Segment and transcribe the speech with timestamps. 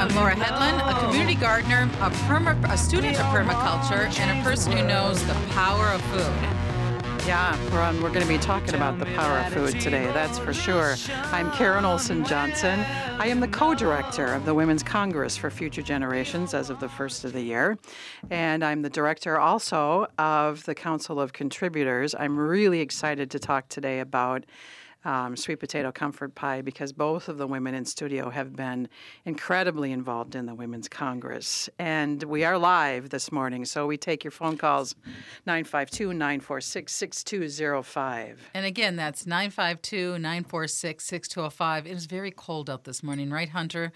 [0.00, 1.40] I'm Laura Hedlund, a community oh.
[1.42, 6.00] gardener, a, perma, a student of permaculture, and a person who knows the power of
[6.04, 7.26] food.
[7.26, 10.54] Yeah, we're, we're going to be talking about the power of food today, that's for
[10.54, 10.96] sure.
[11.32, 12.80] I'm Karen Olson Johnson.
[13.18, 16.88] I am the co director of the Women's Congress for Future Generations as of the
[16.88, 17.76] first of the year.
[18.30, 22.14] And I'm the director also of the Council of Contributors.
[22.18, 24.46] I'm really excited to talk today about
[25.04, 28.88] um, sweet potato comfort pie because both of the women in studio have been
[29.24, 31.68] incredibly involved in the Women's Congress.
[31.78, 34.94] And we are live this morning, so we take your phone calls
[35.46, 38.50] 952 946 6205.
[38.54, 41.86] And again, that's 952 946 6205.
[41.86, 43.92] It is very cold out this morning, right, Hunter?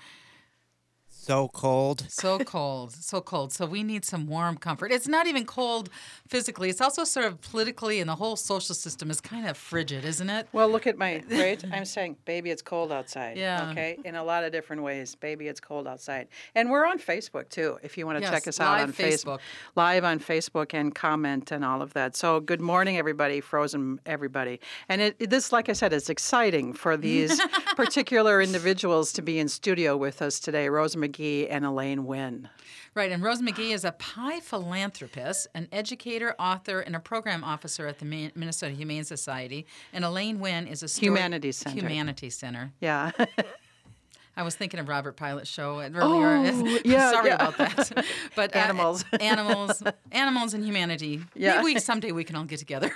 [1.24, 2.05] So cold.
[2.09, 3.52] So cold, so cold.
[3.52, 4.92] So we need some warm comfort.
[4.92, 5.88] It's not even cold
[6.28, 6.69] physically.
[6.70, 10.29] It's also sort of politically, and the whole social system is kind of frigid, isn't
[10.30, 10.48] it?
[10.52, 11.62] Well, look at my right.
[11.73, 13.37] I'm saying, baby, it's cold outside.
[13.37, 13.70] Yeah.
[13.70, 13.98] Okay.
[14.05, 16.29] In a lot of different ways, baby, it's cold outside.
[16.55, 17.79] And we're on Facebook too.
[17.82, 19.41] If you want to Yes, check us out on Facebook.
[19.76, 22.16] live on Facebook and comment and all of that.
[22.16, 24.60] So good morning, everybody, frozen everybody.
[24.88, 27.41] And it, it- this, like I said, is exciting for these
[27.76, 30.68] particular individuals to be in studio with us today.
[30.68, 32.48] Rose McGee and Elaine Wynn.
[32.95, 37.87] Right, and Rose McGee is a pie philanthropist, an educator, author, and a program officer
[37.87, 39.66] at the Minnesota Humane Society.
[39.92, 41.76] And Elaine Wynn is a story- Humanities Center.
[41.80, 42.73] Humanities Center.
[42.80, 43.10] Yeah.
[44.37, 46.01] I was thinking of Robert Pilot's show earlier.
[46.02, 47.35] Oh, yeah, Sorry yeah.
[47.37, 48.04] about that.
[48.37, 49.04] But uh, Animals.
[49.20, 51.20] animals, animals, and humanity.
[51.37, 51.59] Yeah.
[51.59, 52.90] Maybe we, someday we can all get together.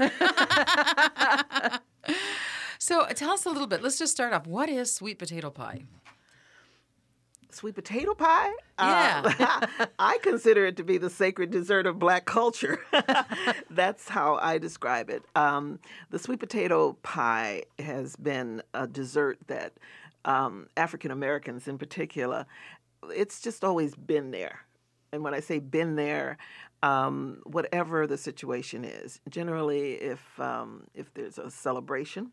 [2.80, 3.82] so tell us a little bit.
[3.82, 4.48] Let's just start off.
[4.48, 5.84] What is sweet potato pie?
[7.50, 8.52] Sweet potato pie.
[8.78, 9.66] Yeah.
[9.78, 12.80] Uh, I consider it to be the sacred dessert of black culture.
[13.70, 15.24] That's how I describe it.
[15.34, 15.78] Um,
[16.10, 19.74] the sweet potato pie has been a dessert that
[20.24, 22.46] um, African Americans, in particular,
[23.10, 24.60] it's just always been there.
[25.12, 26.36] And when I say been there,
[26.82, 32.30] um, whatever the situation is, generally, if um, if there's a celebration,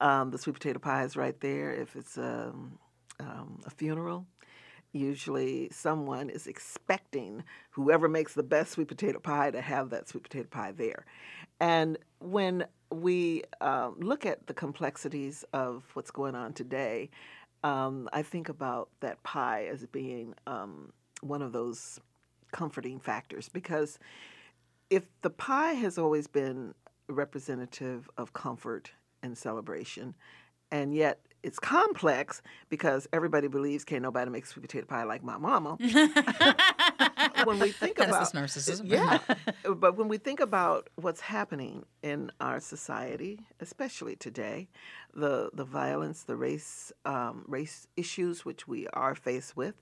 [0.00, 1.72] um, the sweet potato pie is right there.
[1.72, 2.78] If it's um,
[3.20, 4.26] um, a funeral,
[4.94, 10.22] usually someone is expecting whoever makes the best sweet potato pie to have that sweet
[10.22, 11.04] potato pie there.
[11.60, 17.10] And when we um, look at the complexities of what's going on today,
[17.62, 22.00] um, I think about that pie as being um, one of those
[22.52, 23.98] comforting factors because
[24.90, 26.74] if the pie has always been
[27.08, 30.14] representative of comfort and celebration,
[30.70, 32.40] and yet it's complex
[32.70, 35.76] because everybody believes can't nobody make sweet potato pie like my mama.
[37.44, 38.88] when we think That's about this narcissism.
[38.88, 39.18] yeah,
[39.76, 44.68] but when we think about what's happening in our society, especially today,
[45.12, 49.74] the the violence, the race um, race issues which we are faced with,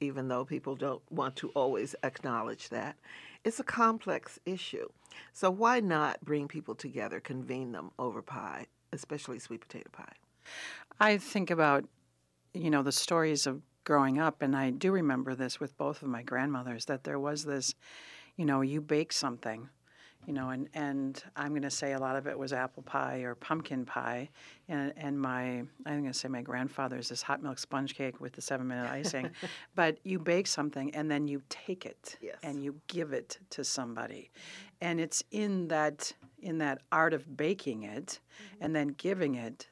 [0.00, 2.96] even though people don't want to always acknowledge that,
[3.44, 4.88] it's a complex issue.
[5.32, 10.14] So why not bring people together, convene them over pie, especially sweet potato pie?
[11.00, 11.84] I think about,
[12.52, 16.08] you know, the stories of growing up, and I do remember this with both of
[16.08, 17.74] my grandmothers that there was this,
[18.36, 19.68] you know, you bake something,
[20.26, 23.18] you know, and, and I'm going to say a lot of it was apple pie
[23.18, 24.30] or pumpkin pie,
[24.68, 28.32] and and my I'm going to say my grandfather's this hot milk sponge cake with
[28.32, 29.30] the seven minute icing,
[29.74, 32.36] but you bake something and then you take it Yes.
[32.42, 34.30] and you give it to somebody,
[34.80, 38.64] and it's in that in that art of baking it mm-hmm.
[38.64, 39.68] and then giving it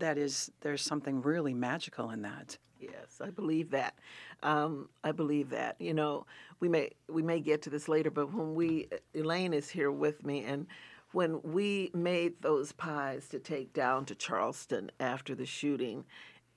[0.00, 2.58] that is there's something really magical in that.
[2.78, 3.94] Yes, I believe that.
[4.42, 5.76] Um, I believe that.
[5.80, 6.26] You know,
[6.60, 10.24] we may we may get to this later, but when we Elaine is here with
[10.24, 10.66] me, and
[11.12, 16.04] when we made those pies to take down to Charleston after the shooting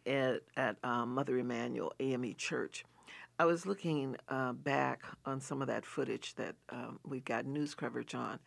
[0.06, 2.84] at at um, Mother Emanuel AME Church,
[3.38, 7.74] I was looking uh, back on some of that footage that um, we got news
[7.74, 8.40] coverage on,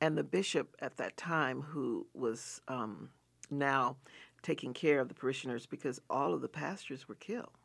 [0.00, 3.10] and the bishop at that time, who was um,
[3.50, 3.96] now
[4.42, 7.58] taking care of the parishioners because all of the pastors were killed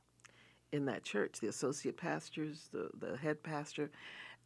[0.71, 3.91] in that church the associate pastors, the, the head pastor.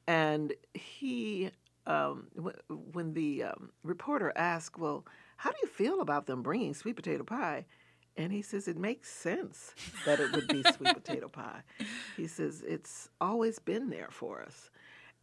[0.08, 1.52] And he,
[1.86, 5.06] um, w- when the um, reporter asked, Well,
[5.38, 7.66] how do you feel about them bringing sweet potato pie?
[8.18, 9.74] And he says, It makes sense
[10.06, 11.62] that it would be sweet potato pie.
[12.16, 14.70] He says, It's always been there for us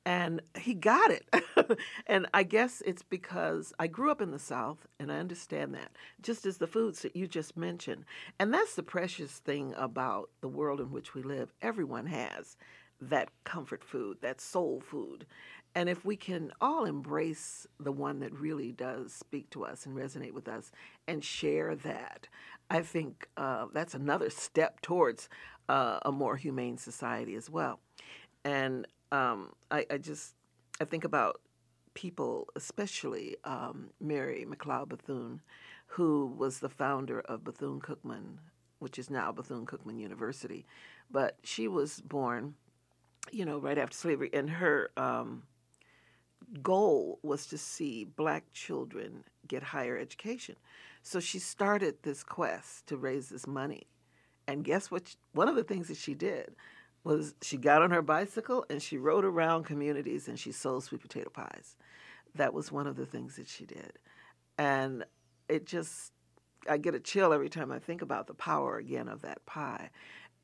[0.06, 1.26] and he got it.
[2.06, 5.92] and I guess it's because I grew up in the South and I understand that,
[6.22, 8.04] just as the foods that you just mentioned.
[8.38, 11.52] And that's the precious thing about the world in which we live.
[11.62, 12.56] Everyone has
[13.00, 15.26] that comfort food, that soul food.
[15.74, 19.96] And if we can all embrace the one that really does speak to us and
[19.96, 20.70] resonate with us
[21.08, 22.28] and share that,
[22.70, 25.28] I think uh, that's another step towards
[25.68, 27.80] uh, a more humane society as well.
[28.44, 30.34] And um, I, I just
[30.80, 31.40] I think about
[31.94, 35.40] people, especially um, Mary McLeod Bethune,
[35.86, 38.38] who was the founder of Bethune Cookman,
[38.80, 40.66] which is now Bethune Cookman University.
[41.10, 42.54] But she was born,
[43.30, 45.44] you know, right after slavery, and her um,
[46.62, 50.56] goal was to see black children get higher education.
[51.02, 53.86] So she started this quest to raise this money.
[54.46, 55.14] And guess what?
[55.32, 56.54] One of the things that she did
[57.04, 61.02] was she got on her bicycle and she rode around communities and she sold sweet
[61.02, 61.76] potato pies.
[62.34, 63.92] That was one of the things that she did.
[64.58, 65.04] And
[65.48, 66.12] it just,
[66.68, 69.90] I get a chill every time I think about the power again of that pie.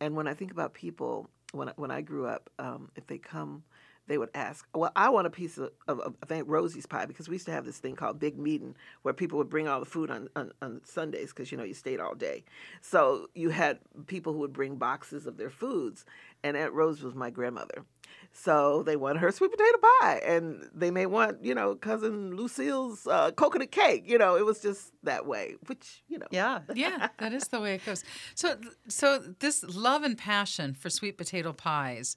[0.00, 3.64] And when I think about people, when when I grew up, um, if they come
[4.10, 7.06] they would ask, "Well, I want a piece of, of, of I think Rosie's pie
[7.06, 9.78] because we used to have this thing called Big Meeting where people would bring all
[9.78, 12.42] the food on on, on Sundays because you know you stayed all day.
[12.80, 13.78] So you had
[14.08, 16.04] people who would bring boxes of their foods,
[16.42, 17.84] and Aunt Rose was my grandmother.
[18.32, 23.06] So they wanted her sweet potato pie, and they may want you know cousin Lucille's
[23.06, 24.08] uh, coconut cake.
[24.08, 26.26] You know, it was just that way, which you know.
[26.32, 26.62] Yeah.
[26.74, 28.02] yeah, that is the way it goes.
[28.34, 28.56] So,
[28.88, 32.16] so this love and passion for sweet potato pies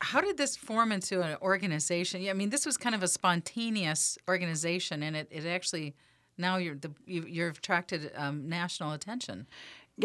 [0.00, 2.22] how did this form into an organization?
[2.22, 5.94] Yeah, I mean, this was kind of a spontaneous organization, and it, it actually
[6.38, 9.46] now you're the you, you've attracted um, national attention.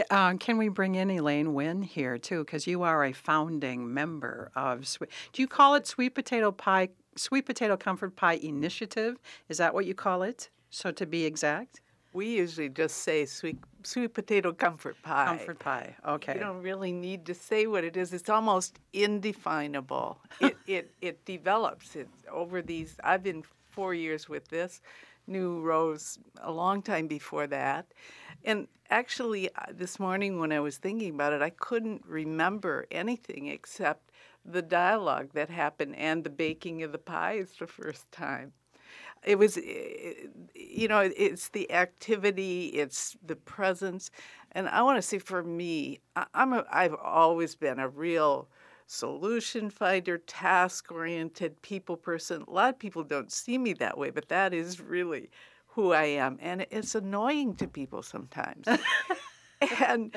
[0.09, 2.43] Uh, can we bring in Elaine Wynn here too?
[2.43, 4.85] Because you are a founding member of.
[5.31, 9.17] Do you call it Sweet Potato Pie, Sweet Potato Comfort Pie Initiative?
[9.47, 10.49] Is that what you call it?
[10.69, 11.79] So to be exact.
[12.15, 15.25] We usually just say sweet sweet potato comfort pie.
[15.25, 15.95] Comfort pie.
[16.07, 16.35] Okay.
[16.35, 18.13] You don't really need to say what it is.
[18.13, 20.21] It's almost indefinable.
[20.39, 21.97] it, it it develops.
[21.97, 22.95] It over these.
[23.03, 24.79] I've been four years with this.
[25.27, 27.87] New Rose a long time before that,
[28.45, 33.47] and actually uh, this morning when I was thinking about it, I couldn't remember anything
[33.47, 34.11] except
[34.45, 38.53] the dialogue that happened and the baking of the pies the first time
[39.25, 40.13] it was eh,
[40.55, 44.11] you know it's the activity it's the presence.
[44.53, 45.99] And i want to say for me
[46.33, 48.47] i'm a, i've always been a real
[48.87, 52.43] solution finder task oriented people person.
[52.47, 55.29] A lot of people don't see me that way but that is really
[55.67, 56.37] who i am.
[56.41, 58.67] And it's annoying to people sometimes.
[59.79, 60.15] And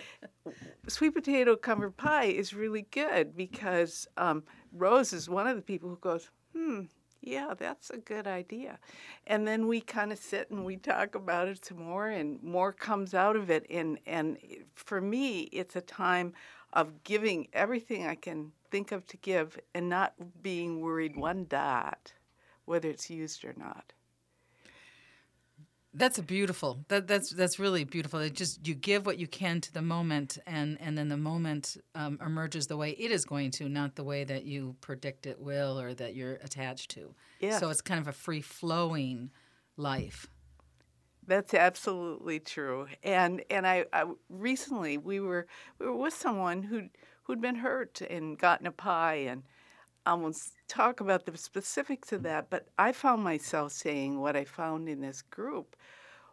[0.89, 5.89] sweet potato comfort pie is really good because um, rose is one of the people
[5.91, 6.83] who goes hmm
[7.21, 8.79] yeah, that's a good idea.
[9.27, 12.73] And then we kind of sit and we talk about it some more, and more
[12.73, 13.67] comes out of it.
[13.71, 14.39] And, and
[14.75, 16.33] for me, it's a time
[16.73, 22.13] of giving everything I can think of to give and not being worried one dot
[22.69, 23.95] whether it's used or not.
[25.95, 26.85] That's a beautiful.
[26.89, 28.21] That that's that's really beautiful.
[28.21, 31.79] It just you give what you can to the moment, and and then the moment
[31.95, 35.41] um, emerges the way it is going to, not the way that you predict it
[35.41, 37.15] will or that you're attached to.
[37.41, 37.59] Yeah.
[37.59, 39.31] So it's kind of a free flowing
[39.77, 40.27] life.
[41.27, 42.87] That's absolutely true.
[43.03, 45.47] And and I, I recently we were
[45.79, 46.89] we were with someone who
[47.23, 49.43] who'd been hurt and gotten a pie and
[50.09, 50.39] I won't
[50.69, 52.25] talk about the specifics of mm.
[52.25, 55.77] that, but I found myself saying what I found in this group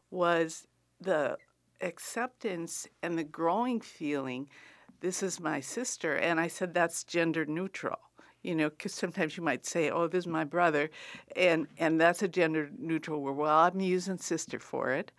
[0.09, 0.65] was
[1.01, 1.37] the
[1.81, 4.47] acceptance and the growing feeling
[5.01, 6.15] this is my sister.
[6.15, 7.99] And I said, that's gender neutral.
[8.43, 10.91] You know, because sometimes you might say, "Oh, this is my brother,"
[11.35, 13.37] and and that's a gender neutral word.
[13.37, 15.11] Well, I'm using sister for it,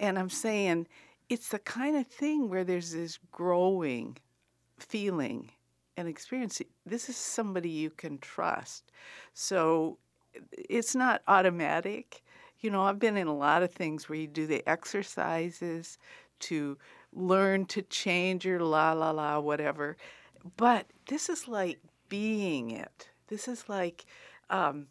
[0.00, 0.88] and I'm saying
[1.28, 4.16] it's the kind of thing where there's this growing
[4.80, 5.52] feeling
[5.96, 8.92] and experience this is somebody you can trust.
[9.34, 9.98] So
[10.52, 12.22] it's not automatic.
[12.60, 15.98] You know i've been in a lot of things where you do the exercises
[16.40, 16.78] to
[17.12, 19.96] learn to change your la la la whatever.
[20.56, 23.08] But this is like being it.
[23.28, 24.04] This is like
[24.50, 24.86] um,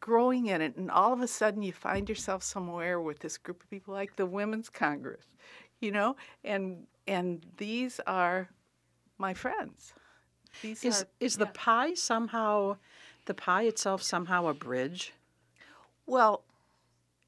[0.00, 0.76] growing in it.
[0.76, 4.16] And all of a sudden you find yourself somewhere with this group of people like
[4.16, 5.26] the women's congress
[5.80, 6.16] you know?
[6.44, 8.48] And and these are
[9.18, 9.94] my friends
[10.60, 12.76] these Is are, is the pie somehow,
[13.26, 15.12] the pie itself somehow a bridge?
[16.06, 16.44] Well,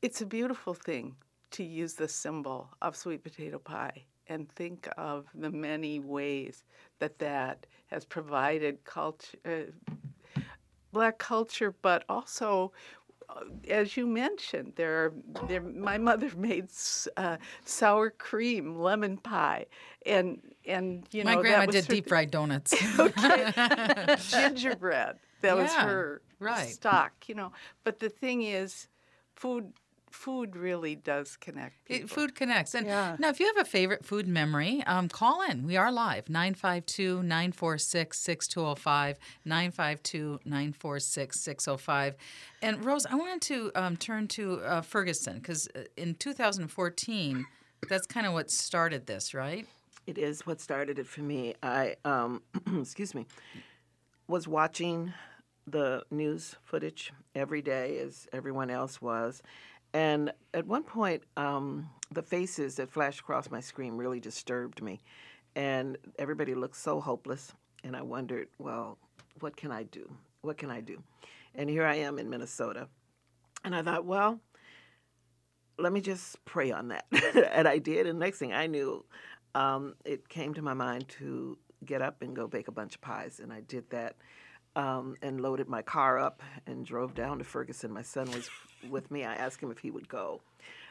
[0.02, 1.16] it's a beautiful thing
[1.52, 6.64] to use the symbol of sweet potato pie and think of the many ways
[7.00, 9.72] that that has provided culture, uh,
[10.92, 12.72] black culture, but also.
[13.28, 15.12] uh, As you mentioned, there are
[15.48, 15.60] there.
[15.62, 16.68] My mother made
[17.16, 19.66] uh, sour cream lemon pie,
[20.06, 22.70] and and you know My that grandma was did her deep fried donuts.
[24.30, 25.16] gingerbread.
[25.42, 26.68] That was her right.
[26.68, 27.52] stock, you know.
[27.84, 28.88] But the thing is,
[29.34, 29.72] food
[30.10, 32.04] food really does connect people.
[32.04, 32.74] It, food connects.
[32.74, 33.16] And Yeah.
[33.20, 35.64] now, if you have a favorite food memory, um, call in.
[35.64, 42.16] We are live 952 946 6205, 952 946 605.
[42.60, 47.46] And Rose, I wanted to um, turn to uh, Ferguson because in 2014,
[47.88, 49.66] that's kind of what started this, right?
[50.06, 51.54] It is what started it for me.
[51.62, 52.42] I, um,
[52.80, 53.26] excuse me,
[54.26, 55.12] was watching
[55.66, 59.42] the news footage every day as everyone else was.
[59.92, 65.00] And at one point, um, the faces that flashed across my screen really disturbed me.
[65.56, 67.52] And everybody looked so hopeless.
[67.82, 68.98] And I wondered, well,
[69.40, 70.10] what can I do?
[70.42, 71.02] What can I do?
[71.54, 72.88] And here I am in Minnesota.
[73.64, 74.40] And I thought, well,
[75.78, 77.06] let me just pray on that.
[77.52, 78.06] and I did.
[78.06, 79.04] And next thing I knew,
[79.54, 83.00] um, it came to my mind to get up and go bake a bunch of
[83.00, 83.40] pies.
[83.40, 84.16] And I did that
[84.76, 87.92] um, and loaded my car up and drove down to Ferguson.
[87.92, 88.48] My son was
[88.88, 89.24] with me.
[89.24, 90.40] I asked him if he would go.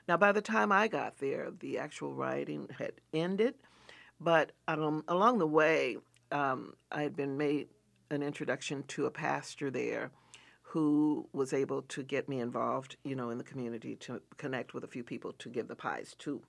[0.08, 3.56] Now, by the time I got there, the actual rioting had ended.
[4.20, 5.98] But um, along the way,
[6.32, 7.68] um, I had been made
[8.12, 10.12] an introduction to a pastor there
[10.64, 14.84] who was able to get me involved, you know, in the community to connect with
[14.84, 16.42] a few people to give the pies to.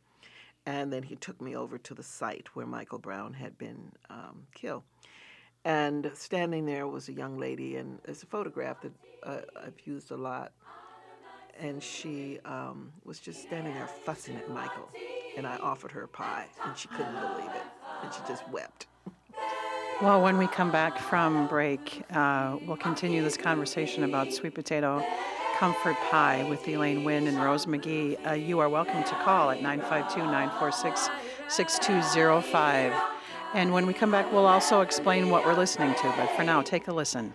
[0.66, 4.46] And then he took me over to the site where Michael Brown had been um,
[4.54, 4.82] killed.
[5.64, 10.10] And standing there was a young lady, and it's a photograph that uh, I've used
[10.10, 10.52] a lot.
[11.58, 14.88] And she um, was just standing there fussing at Michael.
[15.36, 17.62] And I offered her a pie, and she couldn't believe it.
[18.02, 18.86] And she just wept.
[20.00, 25.04] Well, when we come back from break, uh, we'll continue this conversation about sweet potato
[25.60, 28.16] comfort pie with Elaine Wynn and Rose McGee.
[28.26, 31.10] Uh, you are welcome to call at 952 946
[31.48, 32.94] 6205.
[33.52, 36.14] And when we come back, we'll also explain what we're listening to.
[36.16, 37.34] But for now, take a listen.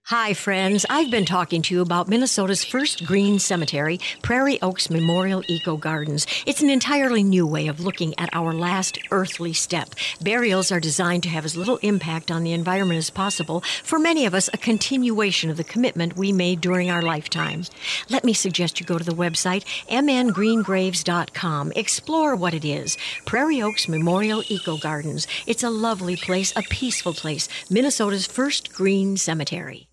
[0.09, 0.85] Hi, friends.
[0.87, 6.27] I've been talking to you about Minnesota's first green cemetery, Prairie Oaks Memorial Eco Gardens.
[6.45, 9.95] It's an entirely new way of looking at our last earthly step.
[10.21, 13.61] Burials are designed to have as little impact on the environment as possible.
[13.81, 17.63] For many of us, a continuation of the commitment we made during our lifetime.
[18.07, 21.71] Let me suggest you go to the website mngreengraves.com.
[21.75, 22.95] Explore what it is.
[23.25, 25.25] Prairie Oaks Memorial Eco Gardens.
[25.47, 27.49] It's a lovely place, a peaceful place.
[27.71, 29.87] Minnesota's first green cemetery.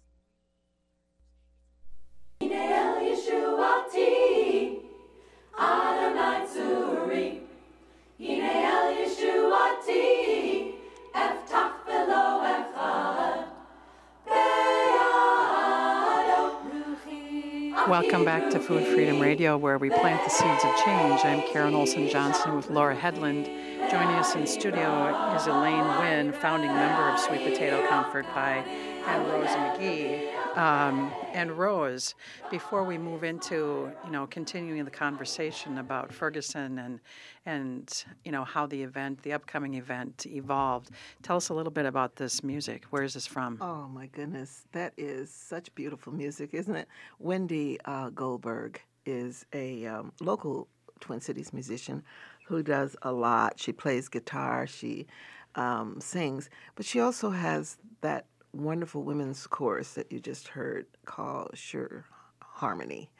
[17.92, 21.20] Welcome back to Food Freedom Radio, where we plant the seeds of change.
[21.26, 23.44] I'm Karen Olson Johnson with Laura Hedlund.
[23.90, 28.64] Joining us in studio is Elaine Wynn, founding member of Sweet Potato Comfort Pie,
[29.06, 30.41] and Rose McGee.
[30.56, 32.14] Um, and Rose,
[32.50, 37.00] before we move into you know continuing the conversation about Ferguson and
[37.46, 40.90] and you know how the event, the upcoming event, evolved,
[41.22, 42.84] tell us a little bit about this music.
[42.90, 43.58] Where is this from?
[43.60, 46.88] Oh my goodness, that is such beautiful music, isn't it?
[47.18, 50.68] Wendy uh, Goldberg is a um, local
[51.00, 52.02] Twin Cities musician
[52.46, 53.58] who does a lot.
[53.58, 55.06] She plays guitar, she
[55.54, 61.50] um, sings, but she also has that wonderful women's chorus that you just heard called
[61.54, 62.04] Sure
[62.40, 63.10] Harmony.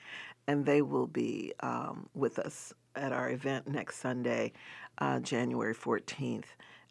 [0.47, 4.53] And they will be um, with us at our event next Sunday,
[4.99, 6.45] uh, January 14th,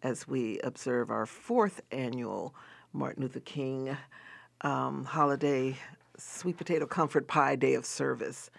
[0.03, 2.55] as we observe our fourth annual
[2.93, 3.95] Martin Luther King
[4.61, 5.75] um, holiday
[6.17, 8.51] sweet potato comfort pie day of service.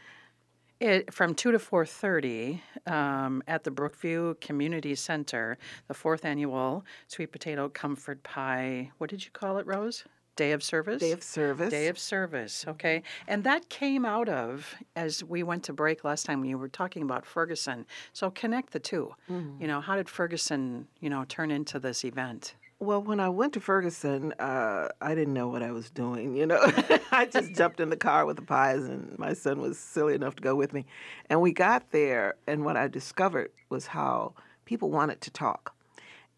[0.82, 2.60] It, from 2 to 4.30
[2.92, 9.24] um, at the Brookview Community Center, the fourth annual Sweet Potato Comfort Pie, what did
[9.24, 10.02] you call it, Rose?
[10.34, 11.00] Day of Service?
[11.00, 11.70] Day of Service.
[11.70, 13.04] Day of Service, okay.
[13.28, 17.04] And that came out of, as we went to break last time, you were talking
[17.04, 17.86] about Ferguson.
[18.12, 19.62] So connect the 2 mm-hmm.
[19.62, 22.56] You know, how did Ferguson, you know, turn into this event?
[22.82, 26.34] Well, when I went to Ferguson, uh, I didn't know what I was doing.
[26.34, 26.58] You know,
[27.12, 30.34] I just jumped in the car with the pies, and my son was silly enough
[30.34, 30.84] to go with me.
[31.30, 34.34] And we got there, and what I discovered was how
[34.64, 35.76] people wanted to talk.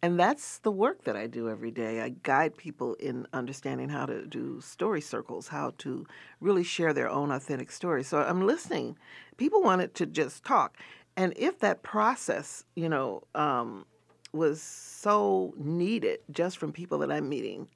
[0.03, 2.03] And that's the work that I do every day.
[2.03, 6.07] I guide people in understanding how to do story circles, how to
[6.43, 8.07] really share their own authentic stories.
[8.07, 8.99] So I'm listening.
[9.39, 10.77] People wanted to just talk.
[11.17, 13.87] And if that process, you know, um,
[14.35, 17.69] was so needed just from people that I'm meeting,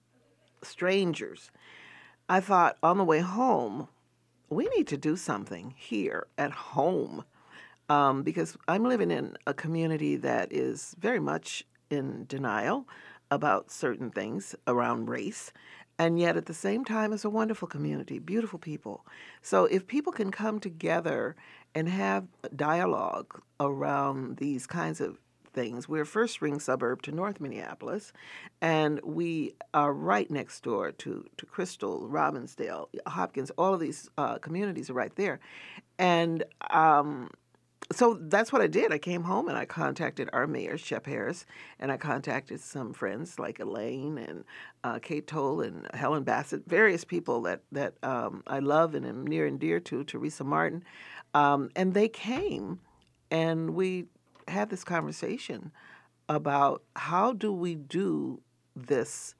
[0.63, 1.51] strangers.
[2.29, 3.89] I thought on the way home,
[4.51, 7.25] we need to do something here at home
[7.89, 12.87] um, because I'm living in a community that is very much in denial
[13.31, 15.53] about certain things around race.
[15.99, 19.05] And yet, at the same time, it's a wonderful community, beautiful people.
[19.43, 21.35] So, if people can come together
[21.75, 25.19] and have dialogue around these kinds of
[25.59, 25.89] things.
[25.89, 28.13] We're a first ring suburb to North Minneapolis,
[28.61, 33.51] and we are right next door to, to Crystal, Robbinsdale, Hopkins.
[33.59, 35.41] All of these uh, communities are right there.
[35.99, 37.31] And um,
[37.91, 38.93] so that's what I did.
[38.93, 41.45] I came home and I contacted our mayor, Shep Harris,
[41.81, 44.45] and I contacted some friends like Elaine and
[44.85, 49.27] uh, Kate Toll and Helen Bassett, various people that that um, I love and am
[49.27, 50.85] near and dear to, Teresa Martin,
[51.35, 52.79] um, and they came,
[53.33, 54.07] and we
[54.49, 55.73] had this conversation
[56.29, 58.41] about how do we do
[58.77, 59.35] this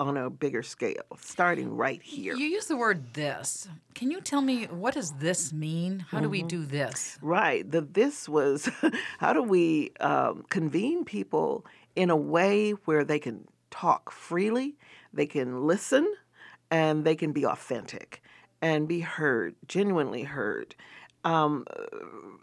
[0.00, 2.34] on a bigger scale, starting right here.
[2.34, 3.68] You use the word this.
[3.94, 6.00] Can you tell me what does this mean?
[6.10, 6.48] How do we Mhm.
[6.48, 7.16] do this?
[7.22, 7.68] Right.
[7.70, 8.68] The this was
[9.18, 11.64] how do we um, convene people
[11.94, 14.76] in a way where they can talk freely,
[15.12, 16.12] they can listen,
[16.70, 18.20] and they can be authentic
[18.60, 20.74] and be heard, genuinely heard.
[21.24, 21.64] Um,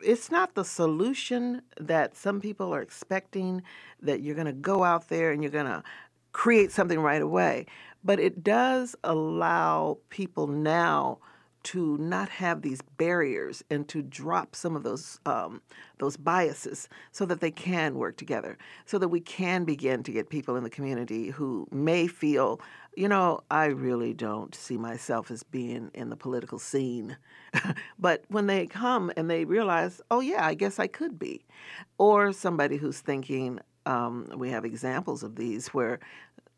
[0.04, 3.62] it's not the solution that some people are expecting
[4.02, 5.84] that you're going to go out there and you're going to
[6.32, 7.68] create something right away.
[8.04, 11.20] But it does allow people now
[11.64, 15.62] to not have these barriers and to drop some of those um,
[16.00, 20.30] those biases so that they can work together so that we can begin to get
[20.30, 22.60] people in the community who may feel
[22.96, 27.18] you know i really don't see myself as being in the political scene
[28.00, 31.46] but when they come and they realize oh yeah i guess i could be
[31.98, 36.00] or somebody who's thinking um, we have examples of these where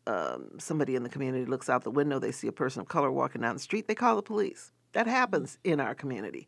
[0.06, 3.10] um, somebody in the community looks out the window, they see a person of color
[3.10, 4.72] walking down the street, they call the police.
[4.92, 6.46] That happens in our community.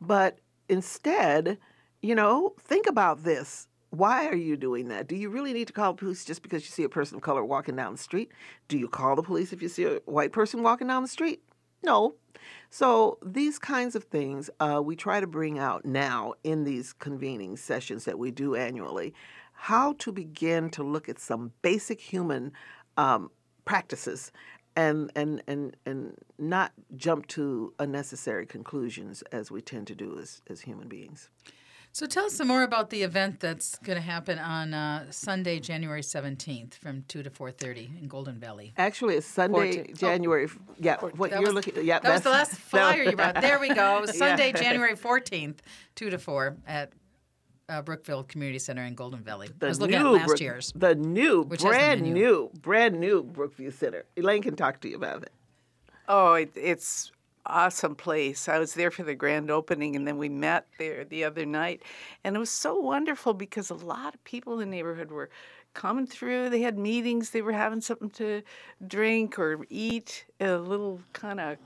[0.00, 1.58] But instead,
[2.02, 3.68] you know, think about this.
[3.94, 5.06] Why are you doing that?
[5.06, 7.22] Do you really need to call the police just because you see a person of
[7.22, 8.32] color walking down the street?
[8.66, 11.42] Do you call the police if you see a white person walking down the street?
[11.80, 12.16] No.
[12.70, 17.56] So these kinds of things uh, we try to bring out now in these convening
[17.56, 19.14] sessions that we do annually.
[19.52, 22.50] How to begin to look at some basic human
[22.96, 23.30] um,
[23.64, 24.32] practices
[24.74, 30.42] and and and and not jump to unnecessary conclusions as we tend to do as
[30.50, 31.30] as human beings.
[31.94, 35.60] So tell us some more about the event that's going to happen on uh, Sunday,
[35.60, 38.74] January seventeenth, from two to four thirty in Golden Valley.
[38.76, 39.98] Actually, it's Sunday, 14th.
[40.00, 40.48] January.
[40.80, 41.84] yeah, what That you're was- looking.
[41.86, 43.40] Yeah, that was the last flyer you brought.
[43.40, 44.04] There we go.
[44.12, 44.60] Sunday, Yeah.
[44.62, 45.62] January fourteenth,
[45.94, 46.92] two to four at
[47.68, 49.50] uh, Brookview Community Center in Golden Valley.
[49.56, 50.72] The I was looking at new last Brook- year's.
[50.74, 54.04] The new, Which has the brand new, brand new Brookview Center.
[54.16, 55.30] Elaine can talk to you about it.
[56.08, 57.12] Oh, it, it's
[57.46, 58.48] awesome place.
[58.48, 61.82] I was there for the grand opening, and then we met there the other night,
[62.22, 65.30] and it was so wonderful because a lot of people in the neighborhood were
[65.74, 66.50] coming through.
[66.50, 67.30] They had meetings.
[67.30, 68.42] They were having something to
[68.86, 70.24] drink or eat.
[70.40, 71.58] A little kind of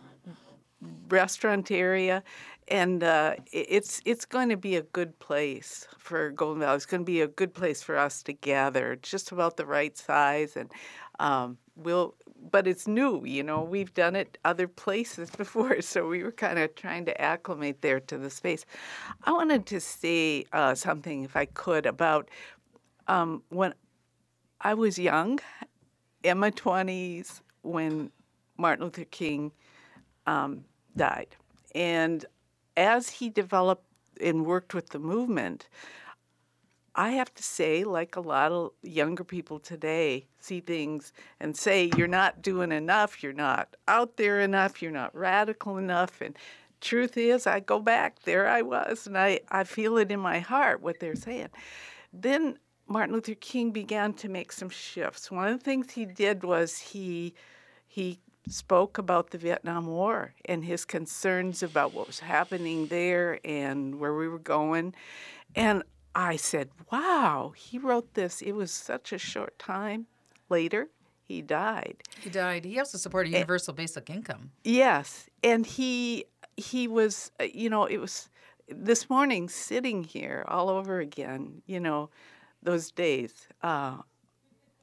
[1.09, 2.23] restaurant area,
[2.69, 6.77] and uh, it's it's going to be a good place for Golden Valley.
[6.77, 8.97] It's going to be a good place for us to gather.
[9.03, 10.71] Just about the right size, and
[11.19, 12.15] um, we'll.
[12.51, 13.63] But it's new, you know.
[13.63, 18.01] We've done it other places before, so we were kind of trying to acclimate there
[18.01, 18.65] to the space.
[19.25, 22.31] I wanted to say uh, something, if I could, about
[23.09, 23.75] um, when
[24.61, 25.41] I was young,
[26.23, 28.11] in my twenties, when
[28.57, 29.53] Martin Luther King
[30.27, 30.65] um,
[30.97, 31.35] died.
[31.75, 32.25] And
[32.77, 33.85] as he developed
[34.21, 35.69] and worked with the movement,
[36.95, 41.91] I have to say, like a lot of younger people today, see things and say,
[41.97, 46.21] you're not doing enough, you're not out there enough, you're not radical enough.
[46.21, 46.37] And
[46.81, 50.41] truth is, I go back, there I was, and I, I feel it in my
[50.41, 51.51] heart what they're saying.
[52.13, 55.31] Then Martin Luther King began to make some shifts.
[55.31, 57.35] One of the things he did was he
[57.87, 63.99] he spoke about the Vietnam War and his concerns about what was happening there and
[63.99, 64.95] where we were going.
[65.55, 65.83] And
[66.19, 68.43] I said, wow, he wrote this.
[68.43, 70.09] It was such a short time
[70.49, 70.89] later,
[71.23, 72.03] he died.
[72.21, 72.65] He died.
[72.65, 74.51] He also supported universal basic income.
[74.65, 76.25] Yes, and he
[76.57, 78.31] he was, uh, you know, it was
[78.69, 81.63] this morning sitting here all over again.
[81.67, 82.11] You know,
[82.65, 83.99] those days uh,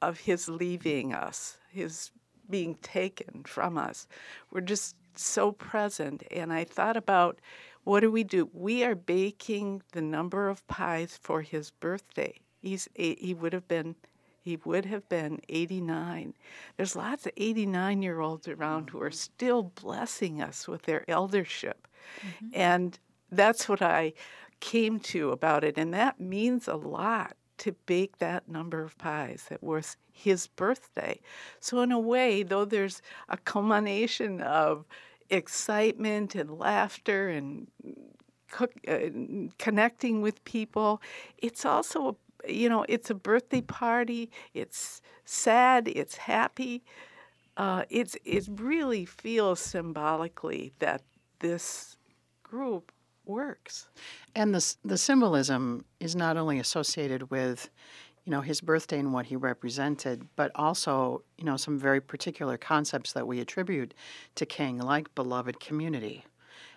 [0.00, 2.12] of his leaving us, his
[2.48, 4.08] being taken from us,
[4.50, 6.22] were just so present.
[6.30, 7.40] And I thought about
[7.86, 8.50] what do we do?
[8.52, 12.34] We are baking the number of pies for his birthday.
[12.60, 13.94] He's eight, he would have been
[14.42, 16.34] he would have been 89.
[16.76, 19.14] There's lots of 89 year olds around who are mm-hmm.
[19.14, 21.86] still blessing us with their eldership.
[22.20, 22.46] Mm-hmm.
[22.54, 22.98] And
[23.30, 24.14] that's what I
[24.58, 25.78] came to about it.
[25.78, 29.46] And that means a lot to bake that number of pies.
[29.50, 31.20] It was his birthday.
[31.60, 34.86] So, in a way, though there's a culmination of
[35.30, 37.68] excitement and laughter and
[38.50, 38.98] cook, uh,
[39.58, 41.00] connecting with people,
[41.38, 42.14] it's also a
[42.48, 44.30] you know, it's a birthday party.
[44.54, 45.88] It's sad.
[45.88, 46.84] It's happy.
[47.56, 51.02] Uh, it's it really feels symbolically that
[51.40, 51.96] this
[52.42, 52.92] group
[53.24, 53.88] works.
[54.34, 57.70] And the the symbolism is not only associated with,
[58.26, 62.58] you know, his birthday and what he represented, but also, you know, some very particular
[62.58, 63.94] concepts that we attribute
[64.34, 66.24] to King, like beloved community,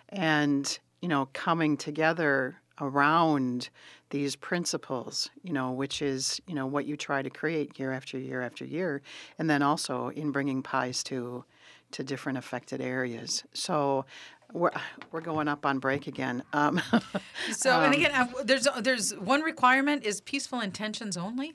[0.08, 3.68] and you know, coming together around
[4.10, 8.18] these principles, you know, which is, you know, what you try to create year after
[8.18, 9.02] year after year,
[9.38, 11.44] and then also in bringing pies to
[11.92, 13.44] to different affected areas.
[13.52, 14.04] So
[14.52, 14.70] we're
[15.12, 16.42] we're going up on break again.
[16.52, 16.80] Um,
[17.52, 21.54] So, and um, again, uh, there's there's one requirement is peaceful intentions only.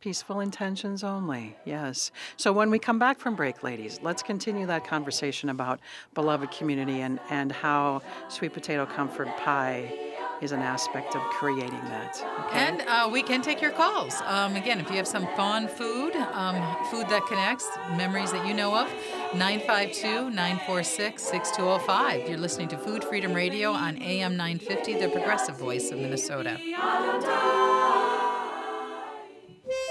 [0.00, 2.10] Peaceful intentions only, yes.
[2.36, 5.78] So when we come back from break, ladies, let's continue that conversation about
[6.12, 10.11] beloved community and, and how sweet potato comfort pie
[10.42, 12.20] is an aspect of creating that.
[12.46, 12.58] Okay?
[12.58, 14.20] And uh, we can take your calls.
[14.26, 16.56] Um, again, if you have some fond food, um,
[16.90, 18.88] food that connects, memories that you know of,
[19.34, 22.28] 952 946 6205.
[22.28, 26.58] You're listening to Food Freedom Radio on AM 950, the progressive voice of Minnesota.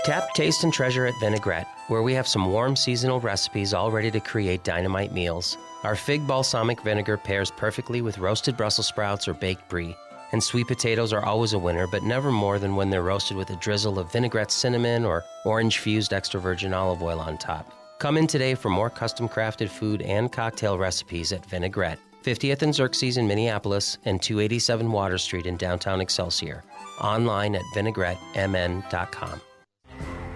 [0.03, 4.09] Tap, taste, and treasure at Vinaigrette, where we have some warm seasonal recipes all ready
[4.11, 5.57] to create dynamite meals.
[5.83, 9.95] Our fig balsamic vinegar pairs perfectly with roasted Brussels sprouts or baked brie.
[10.31, 13.49] And sweet potatoes are always a winner, but never more than when they're roasted with
[13.49, 17.71] a drizzle of vinaigrette cinnamon or orange fused extra virgin olive oil on top.
[17.99, 21.99] Come in today for more custom crafted food and cocktail recipes at Vinaigrette.
[22.23, 26.63] 50th and Xerxes in Minneapolis, and 287 Water Street in downtown Excelsior.
[26.99, 29.41] Online at vinaigrettemn.com.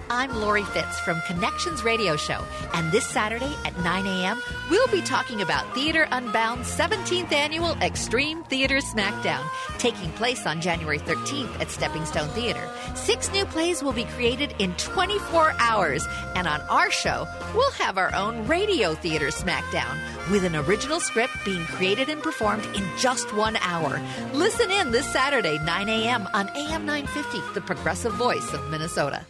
[0.09, 2.43] I'm Lori Fitz from Connections Radio Show,
[2.75, 4.39] and this Saturday at 9 a.m.,
[4.69, 9.43] we'll be talking about Theater Unbound's 17th annual Extreme Theater Smackdown,
[9.79, 12.61] taking place on January 13th at Stepping Stone Theater.
[12.93, 17.97] Six new plays will be created in 24 hours, and on our show, we'll have
[17.97, 19.97] our own Radio Theater Smackdown,
[20.29, 23.99] with an original script being created and performed in just one hour.
[24.33, 26.27] Listen in this Saturday, 9 a.m.
[26.35, 29.25] on AM 950, the progressive voice of Minnesota.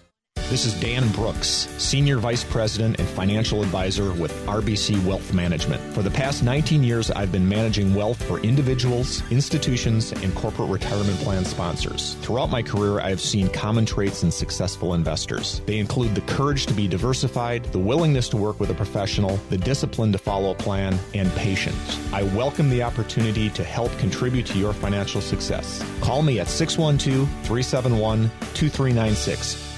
[0.47, 5.81] This is Dan Brooks, Senior Vice President and Financial Advisor with RBC Wealth Management.
[5.95, 11.17] For the past 19 years, I've been managing wealth for individuals, institutions, and corporate retirement
[11.17, 12.13] plan sponsors.
[12.21, 15.63] Throughout my career, I have seen common traits in successful investors.
[15.65, 19.57] They include the courage to be diversified, the willingness to work with a professional, the
[19.57, 21.99] discipline to follow a plan, and patience.
[22.13, 25.83] I welcome the opportunity to help contribute to your financial success.
[26.01, 29.74] Call me at 612 371 2396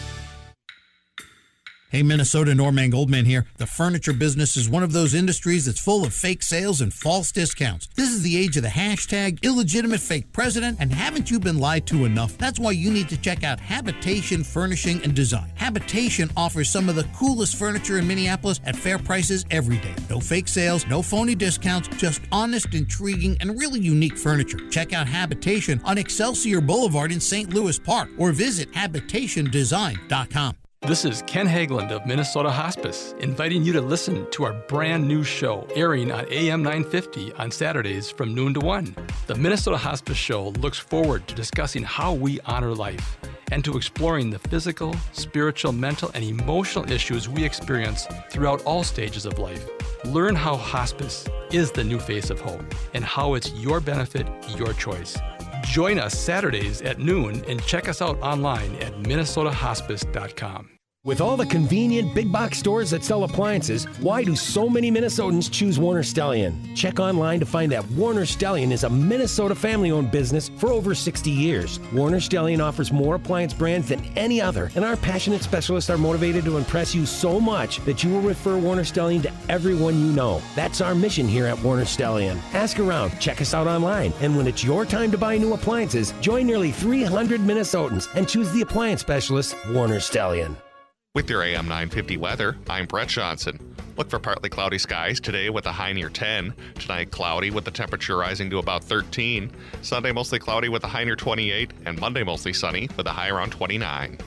[1.89, 3.45] Hey, Minnesota, Norman Goldman here.
[3.55, 7.31] The furniture business is one of those industries that's full of fake sales and false
[7.31, 7.87] discounts.
[7.95, 11.87] This is the age of the hashtag illegitimate fake president, and haven't you been lied
[11.87, 12.37] to enough?
[12.37, 15.49] That's why you need to check out Habitation Furnishing and Design.
[15.55, 19.95] Habitation offers some of the coolest furniture in Minneapolis at fair prices every day.
[20.09, 24.59] No fake sales, no phony discounts, just honest, intriguing, and really unique furniture.
[24.69, 27.53] Check out Habitation on Excelsior Boulevard in St.
[27.53, 30.53] Louis Park or visit habitationdesign.com.
[30.81, 35.23] This is Ken Hageland of Minnesota Hospice, inviting you to listen to our brand new
[35.23, 38.95] show airing on AM 950 on Saturdays from noon to 1.
[39.25, 43.17] The Minnesota Hospice Show looks forward to discussing how we honor life
[43.51, 49.25] and to exploring the physical, spiritual, mental, and emotional issues we experience throughout all stages
[49.25, 49.67] of life.
[50.05, 52.63] Learn how hospice is the new face of hope
[52.93, 55.17] and how it's your benefit, your choice.
[55.69, 60.76] Join us Saturdays at noon and check us out online at minnesotahospice.com.
[61.07, 65.49] With all the convenient big box stores that sell appliances, why do so many Minnesotans
[65.49, 66.75] choose Warners' Stellian?
[66.75, 70.93] Check online to find that Warners' Stellian is a Minnesota family owned business for over
[70.93, 71.79] 60 years.
[71.93, 76.43] Warners' Stellian offers more appliance brands than any other, and our passionate specialists are motivated
[76.43, 80.41] to impress you so much that you will refer Warners' Stellian to everyone you know.
[80.57, 82.37] That's our mission here at Warners' Stellian.
[82.53, 86.13] Ask around, check us out online, and when it's your time to buy new appliances,
[86.19, 90.57] join nearly 300 Minnesotans and choose the appliance specialist, Warner Stellian.
[91.17, 93.75] With your AM 950 weather, I'm Brett Johnson.
[93.97, 96.53] Look for partly cloudy skies today with a high near 10.
[96.75, 99.51] Tonight, cloudy with the temperature rising to about 13.
[99.81, 101.71] Sunday, mostly cloudy with a high near 28.
[101.87, 104.19] And Monday, mostly sunny with a high around 29.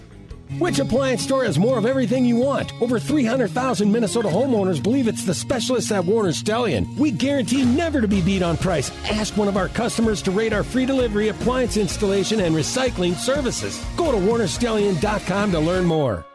[0.58, 2.72] Which appliance store has more of everything you want?
[2.82, 6.92] Over 300,000 Minnesota homeowners believe it's the specialists at Warners' Stellian.
[6.98, 8.90] We guarantee never to be beat on price.
[9.04, 13.80] Ask one of our customers to rate our free delivery, appliance installation, and recycling services.
[13.96, 16.26] Go to warnerstellian.com to learn more.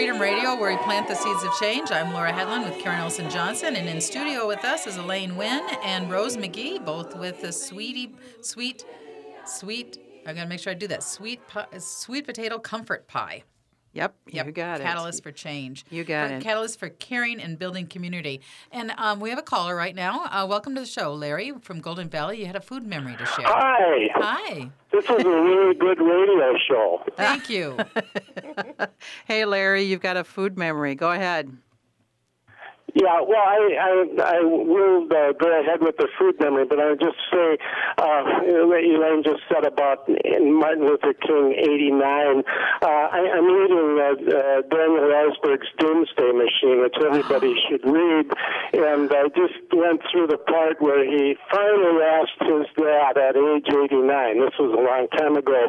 [0.00, 1.90] Freedom Radio, where we plant the seeds of change.
[1.90, 5.60] I'm Laura Hedlund with Karen Olson Johnson, and in studio with us is Elaine Wynn
[5.84, 8.86] and Rose McGee, both with the sweetie, sweet,
[9.44, 9.98] sweet.
[10.26, 11.02] I'm gonna make sure I do that.
[11.02, 11.42] Sweet,
[11.76, 13.44] sweet potato comfort pie.
[13.92, 14.46] Yep, yep.
[14.46, 14.84] you got Catalyst it.
[14.84, 15.84] Catalyst for change.
[15.90, 16.42] You got for, it.
[16.42, 18.40] Catalyst for caring and building community.
[18.70, 20.26] And um, we have a caller right now.
[20.26, 22.38] Uh, welcome to the show, Larry from Golden Valley.
[22.38, 23.46] You had a food memory to share.
[23.46, 24.08] Hi.
[24.14, 24.70] Hi.
[24.92, 27.02] This is a really good radio show.
[27.16, 27.78] Thank you.
[29.26, 30.94] hey, Larry, you've got a food memory.
[30.94, 31.56] Go ahead.
[32.94, 36.98] Yeah, well, I I, I will uh, go ahead with the food memory, but I'll
[36.98, 37.58] just say
[37.98, 42.42] uh, what Elaine just said about Martin Luther King '89.
[42.82, 48.26] Uh, I, I'm reading uh, uh, Daniel Ellsberg's Doomsday Machine, which everybody should read,
[48.74, 53.70] and I just went through the part where he finally asked his dad at age
[53.70, 54.40] 89.
[54.40, 55.68] This was a long time ago.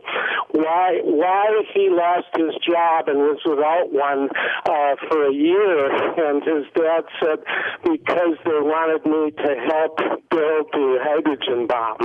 [0.57, 4.29] Why why he lost his job and was without one
[4.65, 5.85] uh, for a year,
[6.17, 7.39] and his dad said
[7.83, 9.97] because they wanted me to help
[10.29, 11.99] build the hydrogen bomb.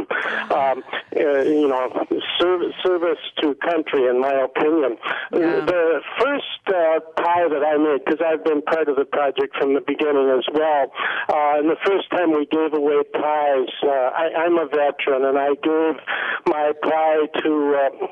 [0.51, 0.83] Um,
[1.17, 1.87] uh, you know,
[2.41, 4.99] service, service to country, in my opinion.
[5.33, 5.65] Yeah.
[5.65, 9.75] The first uh, pie that I made, because I've been part of the project from
[9.75, 10.91] the beginning as well,
[11.29, 15.39] uh, and the first time we gave away pies, uh, I, I'm a veteran, and
[15.39, 15.95] I gave
[16.47, 18.09] my pie to.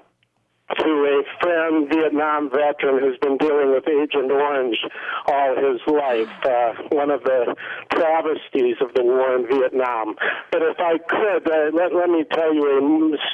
[0.71, 4.79] To a friend, Vietnam veteran, who's been dealing with Agent Orange
[5.27, 7.55] all his life, uh, one of the
[7.93, 10.15] travesties of the war in Vietnam.
[10.51, 12.81] But if I could, uh, let, let me tell you a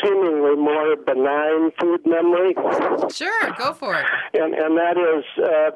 [0.03, 2.55] seemingly more benign food memory.
[3.15, 4.07] Sure, go for it.
[4.35, 5.71] And, and that is uh,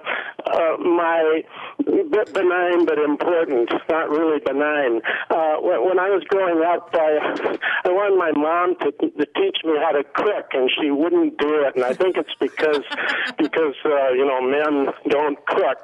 [0.51, 1.43] uh, my
[1.79, 5.01] bit benign but important, not really benign.
[5.31, 9.59] Uh, when, when I was growing up, I, I wanted my mom to, to teach
[9.63, 11.77] me how to cook, and she wouldn't do it.
[11.77, 12.85] And I think it's because
[13.39, 15.81] because uh, you know men don't cook.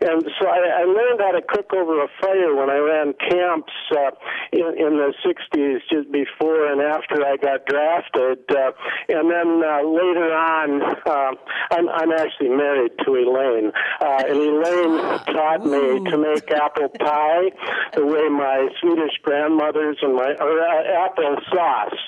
[0.00, 3.72] And so I, I learned how to cook over a fire when I ran camps
[3.94, 4.10] uh,
[4.52, 8.42] in, in the '60s, just before and after I got drafted.
[8.50, 8.72] Uh,
[9.08, 11.30] and then uh, later on, uh,
[11.72, 14.98] I'm, I'm actually married to Elaine, uh, and Elaine
[15.30, 17.50] taught me to make apple pie
[17.94, 22.00] the way my Swedish grandmothers and my or uh, apple sauce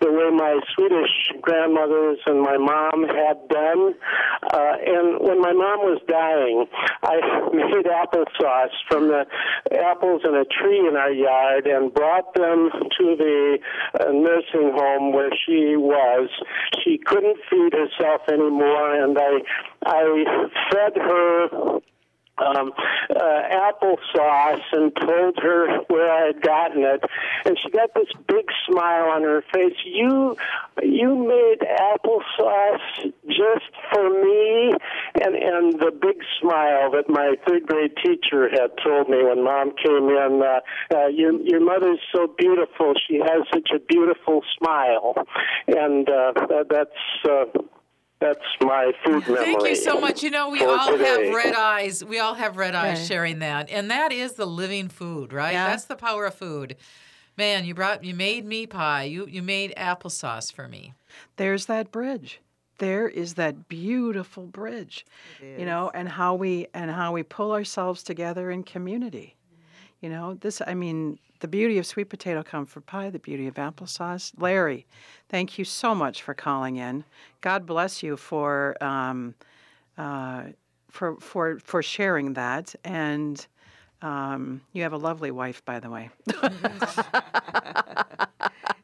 [0.00, 3.94] the way my Swedish grandmothers and my mom had done.
[4.42, 6.66] Uh, and when my mom was dying,
[7.02, 7.16] I
[7.52, 9.26] made applesauce from the
[9.78, 13.58] apples in a tree in our yard and brought them to the
[14.00, 16.28] uh, nursing home where she was.
[16.84, 19.40] She couldn't feed herself anymore, and I
[19.86, 20.24] I
[20.70, 21.80] fed her
[22.40, 22.72] um,
[23.10, 27.04] uh, applesauce and told her where I had gotten it,
[27.44, 29.76] and she got this big smile on her face.
[29.84, 30.36] You,
[30.82, 34.74] you made applesauce just for me,
[35.22, 39.72] and and the big smile that my third grade teacher had told me when Mom
[39.76, 40.42] came in.
[40.42, 40.60] Uh,
[40.94, 42.94] uh, your your mother's so beautiful.
[43.08, 45.14] She has such a beautiful smile,
[45.66, 47.28] and uh, that, that's.
[47.28, 47.60] Uh,
[48.20, 49.44] that's my food memory.
[49.44, 50.22] Thank you so much.
[50.22, 51.26] You know, we all today.
[51.26, 52.04] have red eyes.
[52.04, 53.08] We all have red eyes Right.
[53.08, 53.70] sharing that.
[53.70, 55.52] And that is the living food, right?
[55.52, 55.68] Yeah.
[55.68, 56.76] That's the power of food.
[57.36, 59.04] Man, you brought you made me pie.
[59.04, 60.92] You you made applesauce for me.
[61.36, 62.40] There's that bridge.
[62.78, 65.06] There is that beautiful bridge.
[65.42, 69.36] You know, and how we and how we pull ourselves together in community.
[70.00, 73.54] You know, this I mean, the beauty of sweet potato comfort pie, the beauty of
[73.54, 74.32] applesauce.
[74.38, 74.86] Larry,
[75.28, 77.04] thank you so much for calling in.
[77.40, 79.34] God bless you for um,
[79.98, 80.44] uh,
[80.90, 83.46] for for for sharing that and
[84.02, 86.10] um, you have a lovely wife, by the way.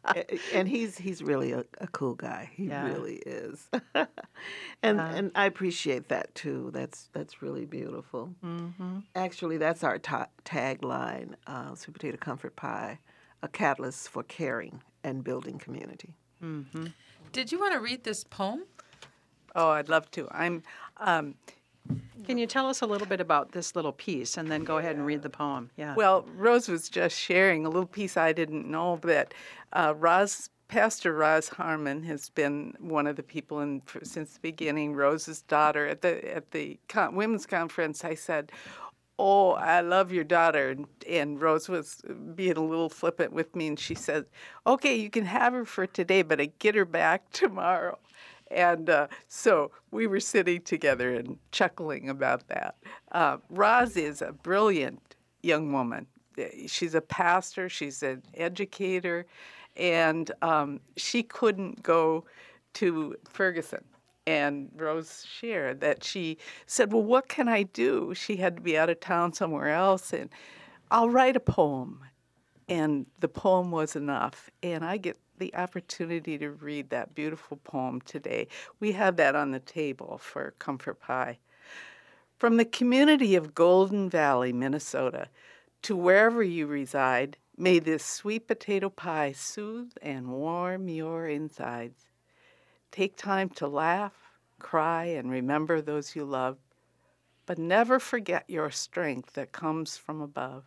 [0.53, 2.51] and he's he's really a, a cool guy.
[2.55, 2.87] He Yeah.
[2.87, 3.69] really is.
[3.95, 6.71] and and I appreciate that too.
[6.73, 8.35] That's that's really beautiful.
[8.45, 8.99] Mm-hmm.
[9.15, 12.99] Actually, that's our ta- tagline: uh, "Sweet Potato Comfort Pie,
[13.43, 16.87] a catalyst for caring and building community." Mm-hmm.
[17.33, 18.65] Did you want to read this poem?
[19.55, 20.29] Oh, I'd love to.
[20.31, 20.63] I'm.
[20.99, 21.35] Um,
[22.27, 24.97] Can you tell us a little bit about this little piece and then go ahead
[24.97, 25.71] and read the poem?
[25.77, 25.95] Yeah.
[25.95, 29.33] Well, Rose was just sharing a little piece I didn't know that
[29.73, 34.41] uh, Roz, Pastor Roz Harmon has been one of the people in for, since the
[34.41, 34.95] beginning.
[34.95, 38.05] Rose's daughter at the at the con- women's conference.
[38.05, 38.51] I said.
[39.19, 40.69] Oh, I love your daughter.
[40.69, 42.03] And, and Rose was
[42.35, 44.27] being a little flippant with me, and she said,
[44.67, 47.99] Okay, you can have her for today, but I get her back tomorrow.
[48.51, 52.77] And uh, so we were sitting together and chuckling about that.
[53.13, 56.07] Uh, Roz is a brilliant young woman.
[56.67, 59.27] She's a pastor, she's an educator,
[59.77, 62.25] and um, she couldn't go
[62.75, 63.85] to Ferguson.
[64.27, 68.13] And Rose shared that she said, Well, what can I do?
[68.15, 70.31] She had to be out of town somewhere else, and
[70.91, 72.01] I'll write a poem.
[72.69, 74.51] And the poem was enough.
[74.63, 78.49] And I get the opportunity to read that beautiful poem today.
[78.81, 81.39] We have that on the table for Comfort Pie.
[82.39, 85.29] From the community of Golden Valley, Minnesota,
[85.83, 92.09] to wherever you reside, may this sweet potato pie soothe and warm your insides.
[92.91, 94.15] Take time to laugh,
[94.59, 96.59] cry, and remember those you love,
[97.47, 100.65] but never forget your strength that comes from above.